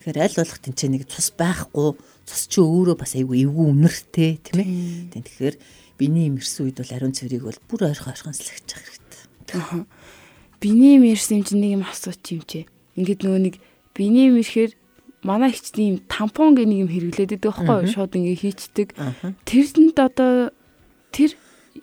Тэгэхээр 0.01 0.21
аль 0.21 0.39
болох 0.39 0.59
тэнцээ 0.61 0.89
нэг 0.93 1.05
цус 1.09 1.29
байхгүй 1.37 1.89
цус 2.29 2.43
чи 2.47 2.61
өөрөө 2.61 2.97
бас 3.01 3.13
айгүй 3.17 3.45
эвгүй 3.45 3.67
үнэртэй 3.73 4.31
тийм 4.45 4.59
ээ. 4.61 4.69
Тэгэхээр 5.17 5.57
биений 6.01 6.33
юм 6.33 6.41
ирсэн 6.41 6.65
үед 6.65 6.81
бол 6.81 6.95
ариун 6.97 7.13
цэврийг 7.13 7.45
бол 7.45 7.61
бүр 7.69 7.93
ойрхон 7.93 8.17
ойрхон 8.17 8.33
явах 8.33 8.81
хэрэгтэй. 8.81 9.85
Биений 10.65 10.97
юм 10.97 11.05
ирсэн 11.05 11.41
юм 11.41 11.45
чинь 11.45 11.61
нэг 11.61 11.73
юм 11.77 11.85
асууч 11.85 12.25
юм 12.33 12.43
чи. 12.49 12.65
Ингээд 12.97 13.21
нөгөө 13.21 13.41
нэг 13.45 13.55
биений 13.93 14.33
юм 14.33 14.41
ирэхээр 14.41 14.73
манай 15.21 15.53
ихчдийн 15.53 15.89
юм 15.93 15.99
тампон 16.09 16.57
гэх 16.57 16.65
нэг 16.65 16.89
юм 16.89 16.91
хэрэглээд 16.91 17.37
байдаг 17.37 17.53
байхгүй 17.53 17.93
шууд 17.93 18.17
ингээ 18.17 18.41
хийчдэг. 18.41 18.89
Тэрэнд 19.45 19.97
одоо 20.01 20.57
тэр 21.13 21.37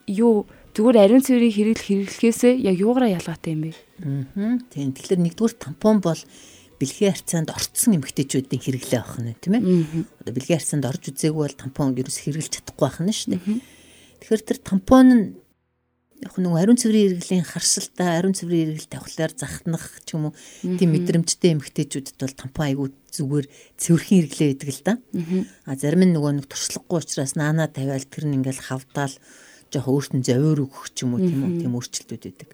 юу 0.09 0.49
зүгээр 0.73 0.97
ариун 0.97 1.21
цэврийг 1.21 1.53
хэрэглэх 1.53 1.85
хэрэглэхээсээ 1.85 2.53
яг 2.65 2.75
юугаараа 2.81 3.13
ялгаатай 3.17 3.53
юм 3.53 3.61
бэ? 3.69 3.71
Аа. 4.33 4.57
Тийм. 4.73 4.93
Тэгэхээр 4.93 5.21
нэгдүгээр 5.25 5.55
тампон 5.57 6.01
бол 6.01 6.21
бэлгийн 6.77 7.13
харьцаанд 7.13 7.49
орцсон 7.49 7.97
эмэгтэйчүүдийн 7.97 8.61
хэрэглээ 8.61 9.01
авах 9.01 9.17
нь 9.21 9.33
тийм 9.41 9.53
ээ. 9.57 9.65
Одоо 10.21 10.33
бэлгийн 10.37 10.57
харьцаанд 10.61 10.85
орж 10.85 11.03
үзээгүй 11.09 11.43
бол 11.45 11.57
тампон 11.57 11.97
ерөөс 11.97 12.17
хэрэглэж 12.21 12.53
чадахгүй 12.61 12.85
байх 12.85 12.99
нь 13.01 13.13
шүү 13.13 13.29
дээ. 13.33 13.41
Тэгэхээр 14.21 14.43
тэр 14.43 14.59
тампон 14.63 15.07
нь 15.11 15.25
яг 16.23 16.33
нэг 16.37 16.53
ариун 16.57 16.77
цэврийн 16.81 17.21
хэрэглийн 17.21 17.45
харшилтаа 17.45 18.17
ариун 18.17 18.33
цэврийн 18.33 18.73
хэрэгэл 18.73 18.89
тавхлаар 18.89 19.33
захнах 19.37 19.85
ч 20.01 20.17
юм 20.17 20.29
уу 20.29 20.33
тийм 20.63 20.97
мэдрэмжтэй 20.97 21.53
эмэгтэйчүүдэд 21.53 22.17
бол 22.17 22.33
тампон 22.33 22.65
айгүй 22.65 22.87
зүгээр 23.13 23.45
цэвэрхэн 23.77 24.17
хэрэглээ 24.25 24.49
байдаг 24.49 24.69
л 24.73 24.81
да. 24.81 24.93
А 25.69 25.77
зарим 25.77 26.01
нь 26.09 26.13
нөгөө 26.17 26.41
нэг 26.41 26.45
туршлагагүй 26.49 26.97
учраас 27.05 27.37
наанаа 27.37 27.69
тавиал 27.69 28.01
тэр 28.09 28.25
нь 28.25 28.41
ингээл 28.41 28.65
хавдаал 28.65 29.13
жоох 29.69 29.87
өөрт 29.87 30.11
нь 30.17 30.25
зовир 30.25 30.65
өгөх 30.65 30.89
ч 30.97 31.05
юм 31.05 31.13
уу 31.13 31.21
тийм 31.21 31.41
үү 31.45 31.61
тийм 31.61 31.77
өөрчлөлтүүд 31.77 32.23
байдаг. 32.25 32.49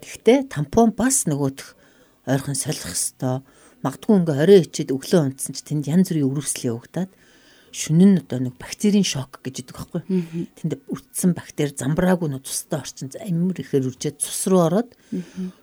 Тэгэхдээ 0.00 0.38
тампон 0.48 0.96
бас 0.96 1.28
нөгөөх 1.28 1.76
ойрхон 2.24 2.56
солих 2.56 2.88
хэвээр 2.88 3.44
магадгүй 3.84 4.16
ингээ 4.16 4.40
орой 4.40 4.58
ичээд 4.64 4.96
өглөө 4.96 5.20
унтсан 5.28 5.52
ч 5.52 5.60
тэнд 5.60 5.84
янз 5.92 6.08
бүрийн 6.08 6.24
өвөрсөл 6.24 6.72
явагдаад 6.72 7.12
шүнэн 7.74 8.22
одоо 8.22 8.38
нэг 8.38 8.54
бактерийн 8.54 9.02
шок 9.02 9.42
гэж 9.42 9.66
идэг 9.66 9.74
байхгүй. 9.74 10.02
Тэнд 10.54 10.78
үтсэн 10.86 11.34
бактери 11.34 11.74
замбраагүй 11.74 12.30
нөө 12.30 12.46
цустай 12.46 12.78
орчин 12.78 13.10
амар 13.18 13.58
ихээр 13.58 13.90
үржээд 13.90 14.22
цус 14.22 14.46
руу 14.46 14.62
ороод 14.70 14.94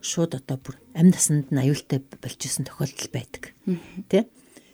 шууд 0.03 0.35
одоо 0.35 0.59
бүр 0.59 0.75
амь 0.91 1.15
насанд 1.15 1.47
нь 1.55 1.61
аюултай 1.63 2.03
болчихсон 2.03 2.67
тохиолдол 2.67 3.09
байдаг. 3.15 3.55
Тэ? 4.11 4.27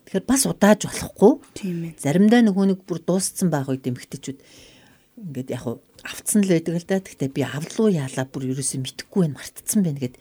Тэгэхээр 0.09 0.25
бас 0.25 0.49
удааж 0.49 0.89
болохгүй. 0.89 1.33
Тийм 1.53 1.77
ээ. 1.85 2.01
Заримдаа 2.01 2.41
нөгөө 2.41 2.65
нэг 2.73 2.79
бүр 2.89 3.05
дууссан 3.05 3.53
байх 3.53 3.69
үед 3.69 3.85
эмхтэйчүүд 3.85 4.39
ингээд 5.21 5.53
яг 5.53 5.77
авцсан 6.01 6.41
л 6.41 6.49
байдаг 6.49 6.73
л 6.73 6.89
да. 6.89 7.03
Гэхдээ 7.05 7.29
би 7.37 7.45
авлуу 7.45 7.93
яалаа 7.93 8.25
бүр 8.25 8.49
ерөөсөө 8.49 8.81
мэдхгүй 8.81 9.29
байна, 9.29 9.37
мартцсан 9.37 9.85
байна 9.85 10.01
гэд 10.01 10.17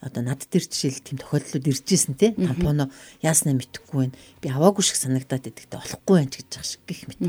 одоо 0.00 0.22
над 0.22 0.44
дээр 0.50 0.64
жишээл 0.68 1.00
тийм 1.00 1.18
тохиолдлууд 1.20 1.66
ирж 1.66 1.88
исэн 1.88 2.14
те 2.20 2.32
тампоно 2.36 2.92
яаснаа 3.24 3.56
мэдхгүй 3.56 4.12
байна. 4.12 4.16
Би 4.40 4.48
аваагүй 4.52 4.84
шиг 4.84 5.00
санагдаад 5.00 5.48
идэгтэй 5.48 5.80
болохгүй 5.80 6.14
байна 6.20 6.32
гэж 6.32 6.46
байгаа 6.52 6.68
шиг 6.68 6.82
гих 6.84 7.02
мэт. 7.08 7.20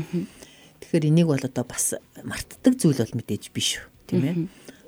Тэгэхээр 0.84 1.08
энийг 1.08 1.28
бол 1.32 1.40
одоо 1.40 1.64
бас 1.64 1.96
мартдаг 2.20 2.74
зүйл 2.76 3.00
бол 3.00 3.16
мэдээж 3.16 3.44
биш 3.56 3.80
үү 3.80 3.86
тийм 4.06 4.22
ээ. 4.24 4.36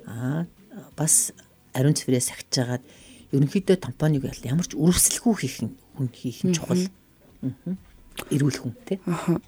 Аа 0.05 0.45
бас 0.93 1.33
ариун 1.73 1.97
цэврээс 1.97 2.29
сахиж 2.29 2.49
жагаад 2.53 2.83
ерөнхийдөө 3.33 3.77
тампоныг 3.81 4.29
ямар 4.45 4.67
ч 4.67 4.77
өрөвсөлгүй 4.77 5.35
хийх 5.41 5.57
хүн 5.65 6.07
хийх 6.13 6.45
нь 6.45 6.53
чухал. 6.53 6.85
Аа. 7.41 7.75
Эрүүл 8.29 8.59
хүн 8.61 8.75
тий. 8.85 8.99
Аха. 9.07 9.41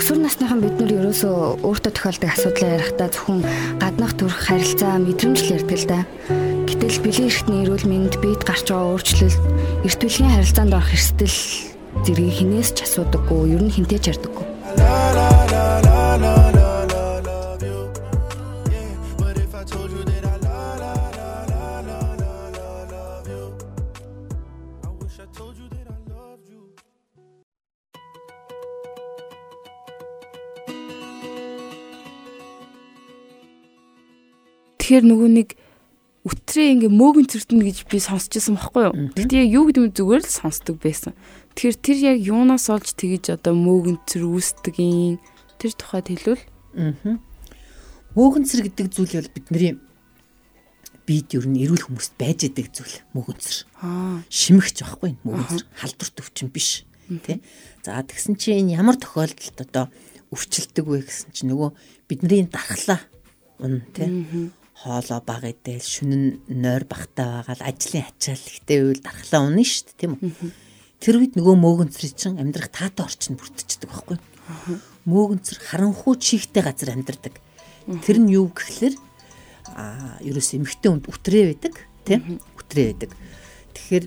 Өсвөр 0.00 0.16
насныхан 0.24 0.62
бид 0.64 0.80
нар 0.80 0.92
ерөөсөө 0.96 1.60
өөртөө 1.60 1.92
тохиолдог 1.92 2.32
асуудлаа 2.32 2.72
ярихдаа 2.72 3.08
зөвхөн 3.12 3.44
гаднах 3.76 4.16
төрх 4.16 4.32
харилцаа 4.48 4.96
мэдрэмж 4.96 5.38
л 5.44 5.52
ярьдаг 5.60 5.76
л 5.76 5.88
да. 5.92 6.00
Гэтэл 6.64 7.04
бэлэн 7.04 7.28
эрхтний 7.28 7.60
эрүүл 7.68 7.84
мэнд 7.84 8.16
бид 8.24 8.40
гарч 8.40 8.72
байгаа 8.72 8.96
өөрчлөлт 8.96 9.44
эрт 9.84 10.00
бүлгийн 10.00 10.32
харилцаанд 10.32 10.72
орох 10.72 10.96
эрсдэл 10.96 11.36
зэргийг 12.08 12.32
хинээс 12.32 12.80
ч 12.80 12.88
асуудаггүй, 12.88 13.52
ер 13.52 13.60
нь 13.60 13.74
хинтээ 13.76 14.00
ч 14.00 14.16
ярьдаггүй. 14.16 14.49
Тэгэхээр 34.90 35.06
нөгөө 35.06 35.30
нэг 35.38 35.48
үтрээ 36.26 36.68
ингээ 36.74 36.90
мөөгөн 36.90 37.26
цэртэн 37.30 37.62
гэж 37.62 37.86
би 37.86 38.02
сонсчихсан 38.02 38.58
байхгүй 38.58 38.82
юу. 38.90 38.94
Тэгтээ 39.14 39.38
яг 39.46 39.50
юу 39.54 39.64
гэдэг 39.70 39.84
нь 39.86 39.94
зүгээр 39.94 40.22
л 40.26 40.34
сонсдог 40.34 40.82
байсан. 40.82 41.14
Тэгэхээр 41.54 41.78
тэр 41.78 41.98
яг 42.10 42.18
юунаас 42.18 42.66
олж 42.74 42.98
тэгэж 42.98 43.38
одоо 43.38 43.54
мөөгөн 43.54 44.02
цэр 44.02 44.26
үүсдэг 44.26 44.74
юм 44.82 45.22
тэр 45.62 45.72
тухайд 45.78 46.10
хэлвэл 46.10 46.42
Аа. 46.74 47.22
Мөөгөнцөр 48.18 48.60
гэдэг 48.66 48.86
зүйл 48.90 49.14
бол 49.14 49.30
бидний 49.30 49.78
бид 51.06 51.38
ер 51.38 51.46
нь 51.46 51.62
эрүүл 51.62 51.86
хүмүүст 51.86 52.18
байж 52.18 52.50
идэг 52.50 52.74
зүйл 52.74 52.98
мөөгөнцөр. 53.14 53.56
аа 53.86 54.26
Шимэгч 54.26 54.82
байхгүй 54.82 55.22
мөөгөнцөр 55.22 55.62
халдварт 55.78 56.18
өвчин 56.18 56.50
биш 56.50 56.82
тий. 57.22 57.38
За 57.86 58.02
тэгсэн 58.02 58.34
чинь 58.34 58.74
ямар 58.74 58.98
тохиолдолд 58.98 59.58
одоо 59.62 59.86
өвчлөлдөг 60.34 60.82
вэ 60.82 61.06
гэсэн 61.06 61.30
чинь 61.30 61.54
нөгөө 61.54 61.70
бидний 62.10 62.42
дархлааун 62.50 63.86
тий. 63.94 64.50
Хоолоо 64.80 65.20
баг 65.20 65.44
идэл 65.44 65.84
шүнэн 65.84 66.24
нойр 66.48 66.88
бахтай 66.88 67.44
байгаа 67.44 67.56
л 67.60 67.68
ажлын 67.68 68.08
ачаал 68.08 68.40
ихтэй 68.40 68.78
үйл 68.80 69.00
дархлаа 69.04 69.44
унна 69.44 69.60
шүү 69.60 69.92
дээ 69.92 69.98
тийм 70.00 70.12
үү. 70.16 70.52
Тэр 71.04 71.20
үед 71.20 71.36
нөгөө 71.36 71.56
мөөгөнцөр 71.60 72.12
чинь 72.16 72.40
амьдрах 72.40 72.72
таатай 72.72 73.04
орчин 73.04 73.36
бүрдчихдэг 73.36 73.92
байхгүй. 73.92 74.16
Мөөгөнцөр 75.04 75.58
харанхуй 75.60 76.16
чихтэй 76.16 76.64
газар 76.64 76.96
амьдардаг. 76.96 77.36
Тэр 78.04 78.24
нь 78.24 78.32
юу 78.32 78.48
гэхэлэр 78.56 78.96
аа 79.76 80.16
ерөөс 80.24 80.56
эмхтэй 80.56 80.88
хүнд 80.88 81.12
үтрээ 81.12 81.44
байдаг 81.52 81.74
тийм? 82.08 82.40
Үтрээ 82.56 82.86
байдаг. 82.96 83.12
Тэгэхээр 83.76 84.04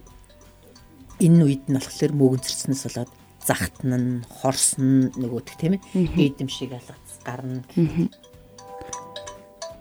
энэ 1.22 1.42
үед 1.46 1.64
нь 1.70 1.78
болохоор 1.78 2.14
мөөгөнцөрснөөс 2.18 2.84
болоод 2.90 3.12
захтан 3.46 3.94
нь 3.94 4.26
хорсон 4.26 5.14
нөгөөдг 5.22 5.54
тийм 5.62 5.78
ээ? 5.78 6.34
Эдэм 6.34 6.50
шиг 6.50 6.74
алгац 6.74 7.22
гарна 7.22 7.62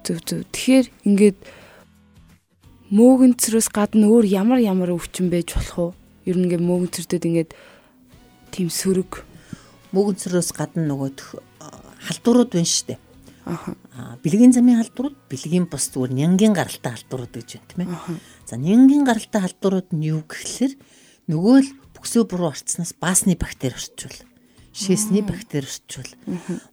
зөв 0.02 0.18
зөв. 0.26 0.42
Тэгэхээр 0.50 0.86
ингээд 1.08 1.38
мөөгөнцрөөс 2.92 3.68
гадна 3.72 4.06
өөр 4.12 4.26
ямар 4.28 4.60
ямар 4.60 4.92
өвчин 4.92 5.32
байж 5.32 5.54
болох 5.56 5.96
вэ? 6.26 6.30
Ер 6.30 6.36
нь 6.36 6.46
ингээд 6.46 6.66
мөөгөнцөрдөд 6.66 7.24
ингээд 7.24 7.50
тийм 8.52 8.68
сөрөг 8.68 9.24
мөөгөнцөрөөс 9.96 10.50
гадна 10.52 10.84
нөгөөх 10.92 11.40
халдварууд 12.02 12.50
байна 12.52 12.68
шүү 12.68 12.86
дээ. 12.92 13.00
Аа, 13.42 14.14
бэлгийн 14.22 14.54
замын 14.54 14.78
халдварууд 14.82 15.18
бэлгийн 15.26 15.66
бус 15.66 15.90
зүгээр 15.90 16.12
нянгийн 16.14 16.54
гаралтай 16.54 16.94
халдварууд 16.94 17.32
гэж 17.32 17.48
байна 17.58 17.68
тийм 17.70 17.80
ээ. 17.86 18.20
За 18.46 18.54
нянгийн 18.60 19.04
гаралтай 19.06 19.40
халдварууд 19.42 19.88
нь 19.94 20.06
юу 20.12 20.22
гэхэлэр 20.26 20.72
нөгөө 21.30 21.56
л 21.62 21.70
бүксөө 21.96 22.22
буруу 22.26 22.50
орцсноос 22.50 22.94
баасны 22.98 23.38
бактери 23.38 23.78
орчвол 23.78 24.16
шээсний 24.74 25.22
бактери 25.22 25.68
орчвол 25.68 26.10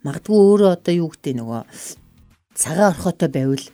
магадгүй 0.01 0.37
өөрөө 0.37 0.69
одоо 0.73 0.93
юу 0.95 1.09
гэдэг 1.13 1.35
нөгөө 1.37 1.61
цагаан 2.59 2.91
орхотой 2.91 3.31
байвал 3.31 3.65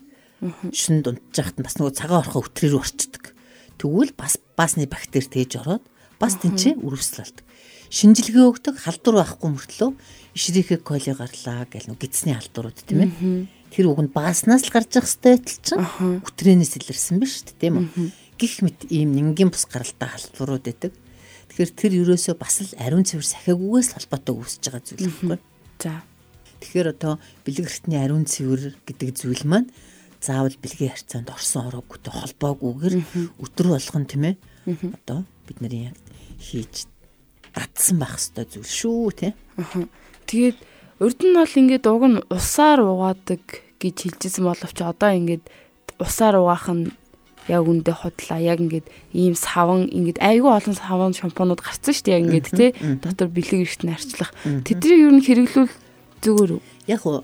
шүнд 0.69 1.09
унтжахт 1.09 1.57
нь 1.57 1.65
бас 1.65 1.81
нөгөө 1.81 1.97
цагаан 1.97 2.21
орхоо 2.21 2.45
өтрээр 2.45 2.77
орчдөг. 2.77 3.33
Тэгвэл 3.81 4.13
бас 4.13 4.37
баасны 4.53 4.85
бактери 4.85 5.25
тээж 5.25 5.65
ороод 5.65 5.83
бас 6.21 6.37
тэнцээ 6.37 6.77
үрвсэл 6.85 7.25
болдог. 7.25 7.45
Шинжилгээ 7.89 8.45
өгдөг 8.45 8.75
халдвар 8.77 9.25
байхгүй 9.25 9.49
мөртлөө 9.49 9.89
ишрихэ 10.37 10.85
коли 10.85 11.11
гарлаа 11.15 11.65
гэл 11.65 11.89
нөгөө 11.89 12.01
гидсний 12.05 12.35
халдварууд 12.37 12.79
тийм 12.85 12.99
ээ. 13.09 13.11
Тэр 13.73 13.85
үг 13.89 13.99
нь 14.05 14.13
бааснаас 14.13 14.67
л 14.67 14.73
гарч 14.73 14.99
явах 14.99 15.09
хэвээр 15.09 15.41
байтал 15.41 15.59
чинь 15.65 16.21
өтрэнээс 16.23 16.73
илэрсэн 16.79 17.17
биз 17.19 17.31
шүү 17.41 17.45
дээ 17.55 17.61
тийм 17.61 17.75
үү. 17.81 17.87
Гэх 18.35 18.53
мэт 18.63 18.79
ийм 18.91 19.15
нингийн 19.15 19.51
бус 19.51 19.65
гаралтай 19.67 20.11
халдварууд 20.11 20.63
байдаг. 20.65 20.93
Тэгэхээр 21.51 21.71
тэр 21.71 21.91
ерөөсөө 22.03 22.35
бас 22.35 22.55
л 22.63 22.75
ариун 22.79 23.07
цэвэр 23.07 23.23
сахиагүйгээс 23.23 23.89
холбоотой 23.95 24.33
үүсэж 24.35 24.63
байгаа 24.67 24.83
зүйл 24.83 25.07
байхгүй. 25.07 25.39
За. 25.79 26.03
Тэгэхээр 26.65 26.89
одоо 26.97 27.21
бэлэг 27.45 27.69
эртний 27.69 28.01
ариун 28.01 28.25
цэвэр 28.25 28.73
гэдэг 28.89 29.09
зүйл 29.13 29.45
маань 29.45 29.69
заавал 30.17 30.57
бэлгийн 30.57 30.97
харьцаанд 30.97 31.29
орсон 31.29 31.69
ороогүй 31.69 32.01
холбоогүйгээр 32.09 32.95
өдөр 33.37 33.67
болгон 33.69 34.05
тийм 34.09 34.33
ээ. 34.33 34.35
Одоо 35.05 35.29
бидний 35.45 35.93
яг 35.93 35.97
хийж 36.41 36.89
татсан 37.53 38.01
байх 38.01 38.17
хэвээр 38.17 38.49
зүйл 38.49 38.65
шүү 38.65 39.13
тий. 39.13 39.31
Тэгээд 40.25 40.57
урд 41.05 41.19
нь 41.21 41.37
бол 41.37 41.53
ингээд 41.53 41.85
уг 41.85 42.03
нь 42.09 42.25
усаар 42.33 42.81
угаадаг 42.81 43.43
гэж 43.77 43.95
хэлжсэн 44.17 44.43
боловч 44.49 44.77
одоо 44.81 45.11
ингээд 45.13 45.45
усаар 46.01 46.41
угаах 46.41 46.67
нь 46.73 46.89
яг 47.45 47.63
үндэ 47.69 47.93
хотлаа 47.93 48.41
яг 48.41 48.57
ингээд 48.57 48.89
ийм 49.13 49.37
саван 49.37 49.85
ингээд 49.85 50.17
айгүй 50.17 50.49
олон 50.49 50.75
саван 50.75 51.13
шампунууд 51.13 51.61
гарцсан 51.61 51.93
шүү 51.93 52.05
дээ 52.09 52.17
яг 52.17 52.23
ингээд 52.25 52.47
тий 52.57 52.69
дотор 53.05 53.29
бэлэг 53.29 53.61
эрт 53.69 53.81
нь 53.85 53.93
арчлах 53.93 54.33
тэднийг 54.65 54.99
юу 55.05 55.13
н 55.13 55.21
хэрэглүүл 55.21 55.84
зүгээр 56.25 56.51
үү? 56.57 56.61
Яг 56.89 57.01
уу 57.05 57.21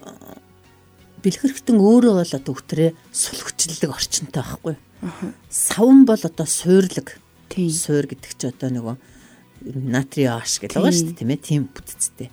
бэлгэрхтэн 1.26 1.78
өөрөө 1.78 2.14
бол 2.22 2.34
одоо 2.38 2.54
өтрээ 2.54 2.90
сулгчлэг 3.14 3.90
орчинтой 3.90 4.42
байхгүй. 4.42 4.76
Саван 5.50 6.06
бол 6.06 6.22
одоо 6.22 6.46
суурлаг 6.46 7.18
суур 7.52 8.06
гэдэг 8.08 8.32
чи 8.38 8.46
одоо 8.48 8.70
нөгөө 8.70 8.96
натрий 9.90 10.26
аш 10.26 10.62
гэж 10.62 10.74
байгаа 10.74 10.94
шүү 10.94 11.14
дээ 11.14 11.20
тийм. 11.22 11.32
ээ 11.34 11.42
тийм 11.42 11.64
бүтцтэй. 11.70 12.30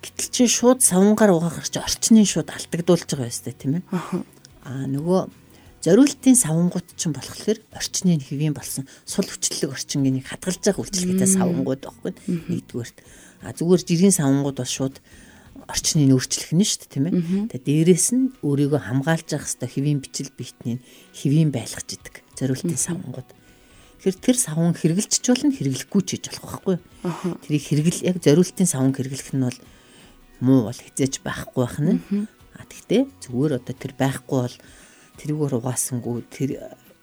Гэтэл 0.00 0.30
чи 0.32 0.42
шууд 0.48 0.80
савангаар 0.80 1.36
угаахаар 1.36 1.68
чи 1.68 1.80
орчны 1.80 2.24
шууд 2.24 2.48
алтагдуулж 2.48 3.04
байгаа 3.04 3.28
байстай 3.28 3.52
тийм 3.52 3.80
ээ. 3.80 3.84
Аа 4.64 4.88
нөгөө 4.88 5.20
зориултын 5.84 6.36
савангууд 6.36 6.88
ч 6.96 7.08
юм 7.08 7.12
болохоор 7.16 7.58
орчны 7.76 8.16
хэвийн 8.20 8.56
болсон 8.56 8.88
сул 9.04 9.28
хүчлэг 9.28 9.72
орчингийн 9.72 10.24
хадгалж 10.24 10.60
байгаа 10.64 10.80
үйлчлэгээтэй 10.80 11.30
савангууд 11.36 11.80
байхгүй 11.84 12.12
нэгдүгээрт. 12.48 12.98
А 13.44 13.52
зүгээр 13.52 13.82
жирийн 13.84 14.16
савангууд 14.16 14.56
бол 14.60 14.68
шууд 14.68 14.96
орчны 15.70 16.06
нөрчлөх 16.10 16.50
нь 16.54 16.66
шүү 16.66 16.78
дээ 16.86 16.90
тийм 16.90 17.04
ээ. 17.10 17.14
Тэгээ 17.50 17.66
дээрэс 17.66 18.08
нь 18.14 18.34
өөрийгөө 18.42 18.80
хамгаалж 18.80 19.28
явах 19.34 19.46
хэвээр 19.46 19.70
хэвийн 19.70 20.00
бичил 20.02 20.30
биетний 20.34 20.78
хэвийн 21.14 21.50
байлгаж 21.54 21.88
идэг. 21.94 22.22
Зориултын 22.34 22.78
савангууд. 22.78 23.28
Тэгэхээр 24.00 24.18
тэр 24.24 24.36
савн 24.40 24.72
хэрэгжилч 24.74 25.24
болно 25.28 25.52
хэрэглэхгүй 25.52 26.02
ч 26.08 26.08
гэж 26.16 26.24
болох 26.32 26.44
байхгүй. 26.48 26.76
Тэрийг 27.44 27.64
хэрэгэл 27.68 28.00
яг 28.08 28.16
зориултын 28.24 28.66
савн 28.66 28.96
хэрэглэх 28.96 29.30
нь 29.36 29.44
бол 29.44 29.58
муу 30.40 30.60
бол 30.72 30.80
хизээж 30.80 31.20
байхгүй 31.20 31.60
байх 31.60 31.78
нь. 31.84 32.00
А 32.56 32.64
тэгтээ 32.64 33.02
зүгээр 33.28 33.60
одоо 33.60 33.74
тэр 33.76 33.92
байхгүй 33.94 34.38
бол 34.40 34.56
тэрүүгээр 35.20 35.56
угаасангүй 35.60 36.16
тэр 36.32 36.50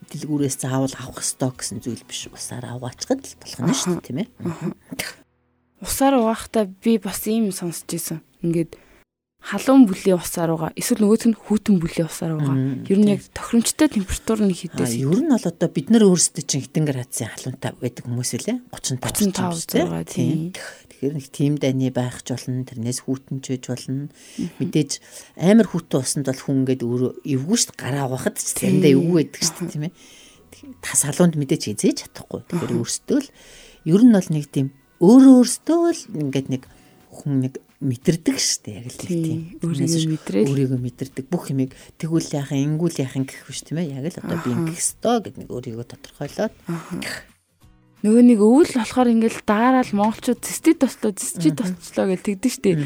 дэлгүүрээс 0.09 0.57
заавал 0.57 0.95
авах 0.97 1.21
ёстой 1.21 1.51
гэсэн 1.53 1.85
зүйл 1.85 2.03
биш. 2.07 2.31
Усаар 2.33 2.65
аваачхад 2.65 3.21
л 3.21 3.37
болох 3.45 3.61
нь 3.61 3.77
шүү 3.77 3.93
дээ, 4.01 4.05
тийм 4.07 4.17
ээ. 4.25 4.27
Усаар 5.81 6.17
угаахтаа 6.17 6.65
би 6.65 6.97
бас 6.97 7.21
ийм 7.29 7.53
сонсч 7.53 7.85
ийсэн. 7.93 8.25
Ингээд 8.41 8.77
халуун 9.37 9.85
бүлийн 9.85 10.17
усаар 10.17 10.51
угаа 10.57 10.71
эсвэл 10.73 11.05
нөгөөт 11.05 11.29
нь 11.29 11.37
хүүтэн 11.37 11.77
бүлийн 11.77 12.09
усаар 12.09 12.33
угаа. 12.35 12.57
Ер 12.89 12.97
нь 12.97 13.13
яг 13.13 13.21
тохиромжтой 13.29 13.87
температур 13.93 14.41
нь 14.41 14.57
хідээс. 14.57 14.97
Ер 14.97 15.21
нь 15.21 15.29
бол 15.29 15.45
одоо 15.45 15.69
бид 15.69 15.87
нар 15.93 16.03
өөрсдөө 16.09 16.43
чинь 16.43 16.65
хитэн 16.65 16.83
градусын 16.89 17.29
халуунтай 17.29 17.71
байдаг 17.77 18.03
хүмүүс 18.09 18.31
үлээ 18.41 18.57
35 18.73 19.69
35 19.69 20.09
тийм. 20.09 20.57
Тэгэхээр 20.57 21.13
нэг 21.13 21.27
тийм 21.29 21.53
дайны 21.61 21.93
байх 21.93 22.25
ч 22.25 22.33
болно. 22.33 22.65
Тэрнээс 22.65 23.05
хүүтэн 23.05 23.37
чөж 23.45 23.63
болно. 23.69 24.09
Мэдээж 24.57 24.91
амар 25.37 25.67
хүүтэн 25.69 26.01
усанд 26.01 26.25
бол 26.25 26.41
хүн 26.41 26.57
ингээд 26.65 26.81
өөрөө 26.81 27.11
эвгүй 27.21 27.57
шүү 27.61 27.69
дээ. 27.71 27.81
Гараа 27.85 28.09
угаахад 28.09 28.35
ч 28.41 28.57
заримдаа 28.57 28.91
эвгүй 28.97 29.15
байдаг 29.21 29.41
шүү 29.45 29.55
дээ 29.61 29.71
тийм 29.77 29.85
ээ. 29.85 29.93
Тас 30.81 31.05
халуунд 31.05 31.37
мэдээж 31.37 31.63
хизээж 31.69 31.97
чадахгүй. 32.09 32.41
Тэгэхээр 32.49 32.73
өөрсдөө 32.81 33.19
л 33.21 33.29
ер 33.93 34.01
нь 34.01 34.15
бол 34.17 34.29
нэг 34.33 34.49
тийм 34.49 34.73
өөрөө 34.97 35.33
өөрсдөө 35.41 35.81
л 35.93 36.03
ингээд 36.25 36.47
нэг 36.49 36.63
хүн 37.13 37.33
нэг 37.45 37.53
мэдэрдэг 37.77 38.37
штэ 38.41 38.81
яг 38.81 38.89
л 38.89 38.97
тийм. 38.97 39.61
өөрийгөө 39.61 40.09
мэдрээд. 40.09 40.49
өөрийгөө 40.49 40.79
мэдэрдэг 40.81 41.25
бүх 41.29 41.53
юмыг 41.53 41.77
тэгвэл 42.01 42.33
яхан 42.33 42.57
ингүүл 42.57 42.97
яхан 43.05 43.29
гэх 43.29 43.45
биш 43.45 43.61
тийм 43.61 43.77
ээ. 43.77 44.01
Яг 44.01 44.17
л 44.17 44.21
одоо 44.25 44.37
би 44.41 44.49
ингэх 44.49 44.81
ёстой 44.81 45.17
гэд 45.21 45.35
нэг 45.37 45.49
өөрийгөө 45.53 45.85
тодорхойлоод 45.85 46.53
нөгөө 48.01 48.23
нэг 48.33 48.39
өвөл 48.41 48.73
болохоор 48.77 49.13
ингээл 49.13 49.41
даараал 49.45 49.91
монголчууд 49.93 50.41
зэстий 50.41 50.73
тослоо 50.73 51.13
зэсчи 51.13 51.53
тослоо 51.53 52.05
гэж 52.13 52.21
тэгдэж 52.25 52.53
штэ. 52.57 52.81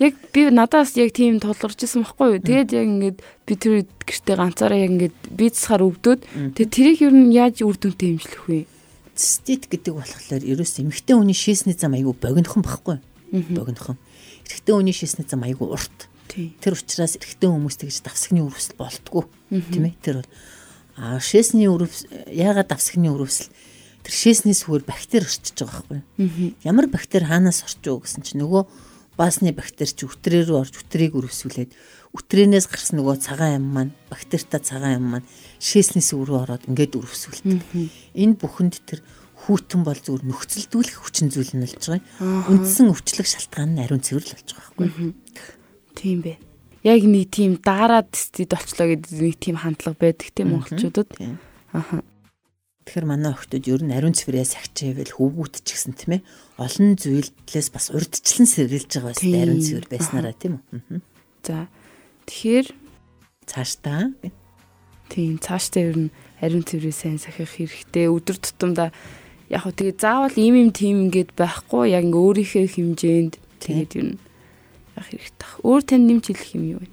Яг 0.00 0.12
би 0.32 0.40
надаас 0.52 0.92
яг 1.00 1.16
тийм 1.16 1.40
тулгарч 1.40 1.84
исэн 1.84 2.04
байхгүй 2.04 2.36
юу. 2.36 2.44
Тэгээд 2.44 2.70
яг 2.76 2.86
ингээд 2.88 3.18
би 3.20 3.52
тэр 3.56 3.88
гэртээ 4.04 4.36
ганцаараа 4.36 4.80
яг 4.80 4.92
ингээд 4.92 5.16
би 5.32 5.44
засахаар 5.48 5.88
өвдөөд 5.88 6.20
тэгээд 6.56 6.72
тэрийг 6.72 6.98
юу 7.00 7.12
нь 7.12 7.32
яаж 7.32 7.64
үр 7.64 7.76
дүнтэй 7.76 8.16
хэмжлэх 8.16 8.44
вэ 8.48 8.73
цистит 9.14 9.70
гэдэг 9.70 9.94
болохоор 9.94 10.42
ерөөс 10.42 10.82
эмэгтэй 10.82 11.14
хүний 11.16 11.34
шийсний 11.36 11.74
зам 11.74 11.94
аягүй 11.94 12.14
богинохон 12.18 12.62
байхгүй 12.62 12.98
богинохон. 13.32 13.98
Эрэгтэй 14.46 14.74
хүний 14.74 14.94
шийсний 14.94 15.26
зам 15.26 15.42
аягүй 15.42 15.68
урт. 15.70 16.10
Тэр 16.34 16.74
учраас 16.74 17.14
эрэгтэй 17.18 17.48
хүмүүс 17.50 17.78
тэгж 17.78 18.02
давсагны 18.02 18.42
үрвсэл 18.46 18.78
болтгоо 18.78 19.30
тийм 19.50 19.86
ээ 19.86 19.94
тэр 20.02 20.16
бол 20.22 20.30
а 20.98 21.18
шээсний 21.22 21.70
үрвс 21.70 22.06
яагаад 22.30 22.70
давсагны 22.74 23.10
үрвсэл 23.10 23.50
тэр 24.02 24.14
шээсний 24.14 24.54
сүгээр 24.54 24.82
бактери 24.86 25.26
орчиж 25.26 25.54
байгаа 25.62 26.02
байхгүй. 26.18 26.58
Ямар 26.66 26.86
бактери 26.90 27.26
хаанаас 27.26 27.62
орч 27.62 27.82
уу 27.86 28.02
гэсэн 28.02 28.26
чинь 28.26 28.42
нөгөө 28.42 28.62
баасны 29.14 29.54
бактери 29.54 29.90
чи 29.90 30.06
өтрээр 30.06 30.50
рүү 30.50 30.58
орж 30.58 30.74
өтрийг 30.82 31.14
өрөвсүүлээд 31.14 31.70
өтрээнээс 32.14 32.66
гарсан 32.70 33.02
нөгөө 33.02 33.16
цагаан 33.18 33.58
юм 33.58 33.66
маань 33.74 33.92
бактерита 34.06 34.62
цагаан 34.62 35.02
юм 35.02 35.06
маань 35.18 35.26
шээсний 35.58 36.04
сүг 36.04 36.30
рүү 36.30 36.46
ороод 36.46 36.66
ингээд 36.70 36.94
өрөвсүүлдэг. 36.94 37.58
Энэ 38.14 38.38
бүхэнд 38.38 38.74
тэр 38.86 39.02
хүүтэн 39.44 39.82
бол 39.82 39.98
зүгээр 39.98 40.24
нөхцөлдүүлэх 40.30 40.98
хүчин 41.02 41.28
зүйл 41.28 41.52
нь 41.58 41.66
болж 41.66 41.82
байгаа. 41.84 42.48
Үндсэн 42.48 42.88
өвчлөх 42.88 43.28
шалтгаан 43.28 43.76
нь 43.76 43.82
ариун 43.82 44.00
цэвэрл 44.00 44.30
болж 44.30 44.48
байгаа 44.54 44.72
байхгүй. 44.78 45.10
Тийм 45.98 46.18
бэ. 46.22 46.38
Яг 46.86 47.02
нэг 47.04 47.28
тийм 47.34 47.58
даарад 47.58 48.14
стэд 48.14 48.54
олчлоо 48.54 48.94
гэдэг 48.94 49.10
нэг 49.20 49.36
тийм 49.42 49.56
хандлага 49.58 49.98
байдаг 49.98 50.28
тийм 50.32 50.54
монголчуудад. 50.54 51.10
Аха. 51.74 52.00
Тэгэхээр 52.84 53.08
манай 53.08 53.32
охтууд 53.32 53.64
ер 53.64 53.82
нь 53.82 53.92
ариун 53.96 54.12
цэврээс 54.12 54.60
агчээвэл 54.60 55.16
хөвгүүт 55.16 55.64
ч 55.64 55.68
гэсэн 55.72 55.96
тийм 55.96 56.20
ээ 56.20 56.26
олон 56.60 56.94
зүйлээс 57.00 57.68
бас 57.72 57.88
урдчлан 57.88 58.44
сэргийлж 58.44 58.92
байгаа 58.92 59.12
бас 59.16 59.24
ариун 59.24 59.64
цэвэр 59.64 59.86
байснараа 59.88 60.36
тийм 60.36 60.60
үү. 60.60 61.00
За 61.40 61.68
тэгэхээр 62.28 62.66
цаашдаа 63.46 64.12
тийм 65.08 65.38
цаашдаа 65.38 65.82
ер 65.84 65.98
нь 66.08 66.10
ариун 66.40 66.64
цэврээ 66.64 66.92
сайн 66.92 67.18
сахих 67.20 67.48
хэрэгтэй. 67.54 68.08
Өдөр 68.08 68.36
тутамдаа 68.40 68.88
яг 69.48 69.60
хөө 69.62 69.74
тэгээ 69.76 69.96
заавал 70.00 70.36
ийм 70.36 70.54
юм 70.58 70.70
тийм 70.72 71.08
ингээд 71.08 71.36
байхгүй 71.36 71.92
яг 71.92 72.04
ингээ 72.08 72.24
өөрийнхөө 72.24 72.66
хэмжээнд 72.72 73.34
тэгээд 73.60 73.92
ер 74.00 74.06
нь 74.12 74.18
яг 74.96 75.06
хэрэгтэй. 75.08 75.50
Өөр 75.62 75.82
тань 75.84 76.06
нэмж 76.08 76.24
хэлэх 76.32 76.50
юм 76.56 76.64
юу 76.74 76.80
вэ? 76.82 76.88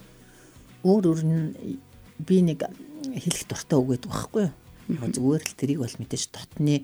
Өөр 0.83 1.03
өөр 1.09 1.21
нь 1.25 1.79
би 2.19 2.37
нэг 2.43 2.67
хэлэх 3.15 3.43
дуртай 3.47 3.77
үг 3.79 3.89
гэдэг 3.95 4.11
байхгүй 4.11 4.45
юу? 4.47 5.07
Зүгээр 5.15 5.43
л 5.47 5.57
тэрийг 5.57 5.79
бол 5.81 5.95
мэдээж 5.97 6.23
дотны 6.35 6.83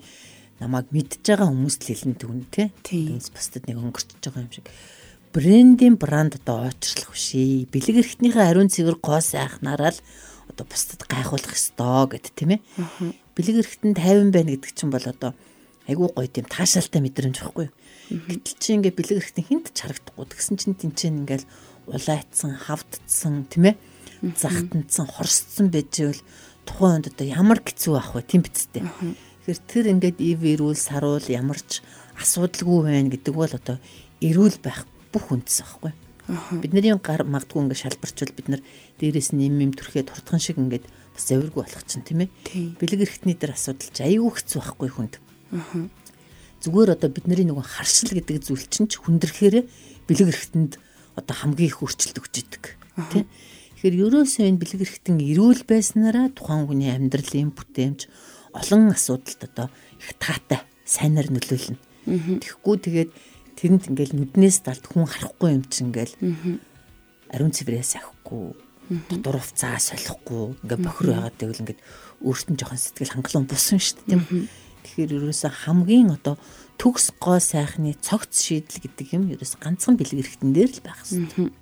намайг 0.58 0.90
мэдж 0.90 1.22
байгаа 1.22 1.48
хүмүүс 1.52 1.76
л 1.78 1.88
хэлэн 1.92 2.14
түн 2.18 2.42
тий. 2.50 2.72
Тэс 2.82 3.30
бусдад 3.30 3.68
нэг 3.70 3.78
өнгөрч 3.78 4.18
байгаа 4.18 4.42
юм 4.42 4.50
шиг. 4.50 4.66
Брендийн 5.32 5.96
бранд 6.00 6.40
одоо 6.40 6.72
очрлох 6.72 7.12
бишээ. 7.12 7.68
Бэлэг 7.68 7.96
эрхтнийхээ 8.00 8.48
ариун 8.48 8.72
цэвэр 8.72 8.96
гоо 8.96 9.20
сайхнараа 9.20 9.92
л 9.92 10.00
одоо 10.48 10.64
бусдад 10.64 11.04
гайхуулах 11.04 11.52
ёстой 11.52 12.16
гэд 12.16 12.32
тийм 12.32 12.56
ээ. 12.56 12.60
Бэлэг 13.36 13.56
эрхтэн 13.60 13.92
50 13.92 14.32
байна 14.32 14.50
гэдэг 14.56 14.72
чинь 14.72 14.88
бол 14.88 15.04
одоо 15.04 15.36
айгүй 15.84 16.08
гоё 16.08 16.28
тийм 16.32 16.46
таашаалтай 16.48 17.00
мэдрэмж 17.04 17.36
байхгүй 17.44 17.68
юу. 17.68 17.74
Гэтэл 18.08 18.56
чи 18.56 18.68
ингээ 18.72 18.96
бэлэг 18.96 19.20
эрхтэн 19.20 19.44
хинт 19.44 19.66
ч 19.76 19.84
харагдахгүй. 19.84 20.26
Тэгсэн 20.32 20.56
чинь 20.56 20.76
тэнцэн 20.80 21.28
ингээл 21.28 21.46
улайцсан, 21.92 22.52
хавдцсан 22.56 23.48
тийм 23.52 23.72
ээ. 23.72 23.76
Захтанцсан, 24.36 25.06
хорсцсон 25.06 25.68
байж 25.68 25.92
ивэл 26.00 26.22
тухайн 26.64 27.04
үед 27.04 27.12
одоо 27.12 27.26
ямар 27.28 27.60
хэцүү 27.60 27.94
ах 27.96 28.16
вэ 28.16 28.24
тийм 28.24 28.42
бицтэй. 28.44 28.84
Тэгэхээр 29.44 29.60
тэр 29.64 29.84
ингээд 29.92 30.18
ив 30.20 30.40
ирүүл 30.44 30.76
саруул 30.76 31.24
ямарч 31.24 31.80
асуудалгүй 32.20 32.78
байна 32.84 33.12
гэдэг 33.12 33.32
бол 33.32 33.52
одоо 33.52 33.76
эрүүл 34.20 34.58
байх 34.60 34.84
бүх 35.12 35.32
үндэс 35.32 35.58
аахгүй. 35.64 35.92
Бидний 36.60 36.92
гар 37.00 37.24
магадгүй 37.24 37.64
ингээд 37.64 37.82
шалбарчвал 37.88 38.32
бид 38.36 38.48
нар 38.52 38.62
дээрээс 39.00 39.32
юм 39.32 39.56
юм 39.64 39.72
төрхөө 39.72 40.04
туртхан 40.04 40.40
шиг 40.40 40.60
ингээд 40.60 40.84
бас 40.84 41.24
завиргүй 41.24 41.64
болох 41.64 41.84
чинь 41.88 42.04
тийм 42.04 42.28
ээ. 42.28 42.76
Бэлэг 42.76 43.00
эрхтний 43.08 43.36
дээр 43.36 43.56
асуудал 43.56 43.88
ч 43.88 44.04
аюу 44.04 44.28
хэцүү 44.28 44.60
байхгүй 44.60 44.90
хүнд. 44.92 45.14
Зүгээр 46.60 46.92
одоо 46.92 47.08
бидний 47.08 47.48
нөгөө 47.48 47.64
харшил 47.64 48.12
гэдэг 48.12 48.44
зүйл 48.44 48.66
чинь 48.68 48.92
ч 48.92 49.00
хүндрэхээр 49.00 49.64
бэлэг 50.04 50.28
эрхтэнд 50.28 50.76
одоо 51.16 51.34
хамгийн 51.34 51.72
их 51.72 51.80
өөрчлөлт 51.80 52.20
өгч 52.20 52.34
идэг. 52.44 52.64
Тийм 53.08 53.24
Тэгэхээр 53.78 54.10
ерөөсөө 54.10 54.42
энэ 54.42 54.58
бэлэг 54.58 54.82
эрхтэн 54.82 55.22
эрүүл 55.22 55.62
байснараа 55.62 56.34
тухайн 56.34 56.66
хүний 56.66 56.90
амьдралын 56.90 57.54
бүтээмж 57.54 58.10
олон 58.50 58.90
асуудалд 58.90 59.38
одоо 59.38 59.70
их 60.02 60.18
таатай 60.18 60.66
сайнаар 60.82 61.30
нөлөөлнө. 61.30 61.78
Тэгэхгүй 62.42 62.76
тэгээд 62.82 63.10
тэрэнд 63.58 63.90
ингээл 63.90 64.14
нүднээс 64.14 64.62
далд 64.62 64.86
хүн 64.86 65.10
харахгүй 65.10 65.58
юм 65.58 65.64
чинь 65.66 65.90
ингээл 65.90 66.14
ариун 67.34 67.50
цэврээс 67.50 67.98
авахгүй 67.98 68.54
дотор 68.88 69.42
хувцаа 69.42 69.76
солихгүй 69.76 70.56
ингээ 70.64 70.78
бохир 70.80 71.08
байгаад 71.12 71.36
тэгвэл 71.36 71.62
ингээд 71.66 71.80
өөртөө 72.24 72.56
жоохон 72.56 72.80
сэтгэл 72.80 73.14
хангалуун 73.20 73.46
бусан 73.50 73.78
шүү 73.82 74.00
дээ 74.00 74.16
тийм. 74.16 74.48
Тэгэхээр 74.88 75.14
ерөөсөө 75.20 75.52
хамгийн 75.52 76.08
одоо 76.16 76.40
төгс 76.80 77.12
гоо 77.20 77.36
сайхны 77.36 77.92
цогц 78.00 78.48
шийдэл 78.48 78.80
гэдэг 78.80 79.06
юм 79.12 79.28
ерөөс 79.36 79.60
ганцхан 79.60 80.00
бэлэг 80.00 80.24
эрхтэн 80.24 80.56
дээр 80.56 80.70
л 80.72 80.80
байх 80.80 81.04
хэрэгтэй. 81.04 81.52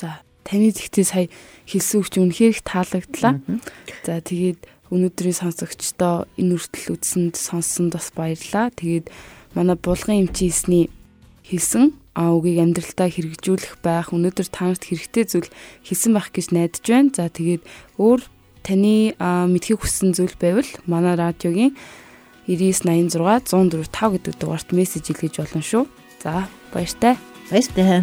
За 0.00 0.24
таны 0.48 0.72
зэгтээ 0.72 1.04
сая 1.04 1.26
хэлсэн 1.68 1.96
үг 2.00 2.08
чинь 2.08 2.24
үнэхээр 2.30 2.54
их 2.56 2.62
таалагдлаа. 2.64 3.34
За 4.06 4.22
тэгээд 4.24 4.60
өнөөдрийн 4.88 5.36
сонсогчдоо 5.36 6.24
энэ 6.40 6.54
үртэл 6.56 6.94
үзсэнд 6.96 7.34
сонссонд 7.36 7.98
бас 7.98 8.08
баярлалаа. 8.16 8.72
Тэгээд 8.72 9.12
манай 9.52 9.76
булган 9.76 10.24
эмчээсний 10.24 10.88
хэлсэн 11.46 11.94
а 12.16 12.32
үгийг 12.32 12.58
амьдралтаа 12.64 13.08
хэрэгжүүлэх 13.12 13.78
байх 13.84 14.10
өнөөдөр 14.10 14.48
танарт 14.48 14.88
хэрэгтэй 14.88 15.24
зүйл 15.28 15.50
хийсэн 15.84 16.16
байх 16.16 16.32
гэж 16.32 16.46
найдаж 16.50 16.84
байна. 16.84 17.10
За 17.12 17.28
тэгээд 17.28 17.62
өөр 18.00 18.20
таны 18.64 19.14
мэдхийг 19.20 19.84
хүссэн 19.84 20.16
зүйл 20.16 20.34
байвал 20.40 20.70
манай 20.88 21.14
радиогийн 21.14 21.76
9986 22.48 23.52
104 23.52 23.90
5 23.90 24.14
гэдэг 24.16 24.34
дугаарт 24.40 24.68
мессеж 24.72 25.12
илгээж 25.12 25.34
болно 25.38 25.62
шүү. 25.62 25.84
За 26.22 26.48
баяртай. 26.72 27.14
Баяртай. 27.50 28.02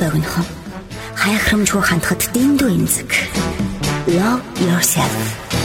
Богинохон 0.00 0.46
хаяхрамжгүй 1.20 1.82
хандхад 1.84 2.22
дэндүү 2.32 2.68
эмзэг. 2.72 3.10
Love 4.08 4.44
yourself. 4.64 5.59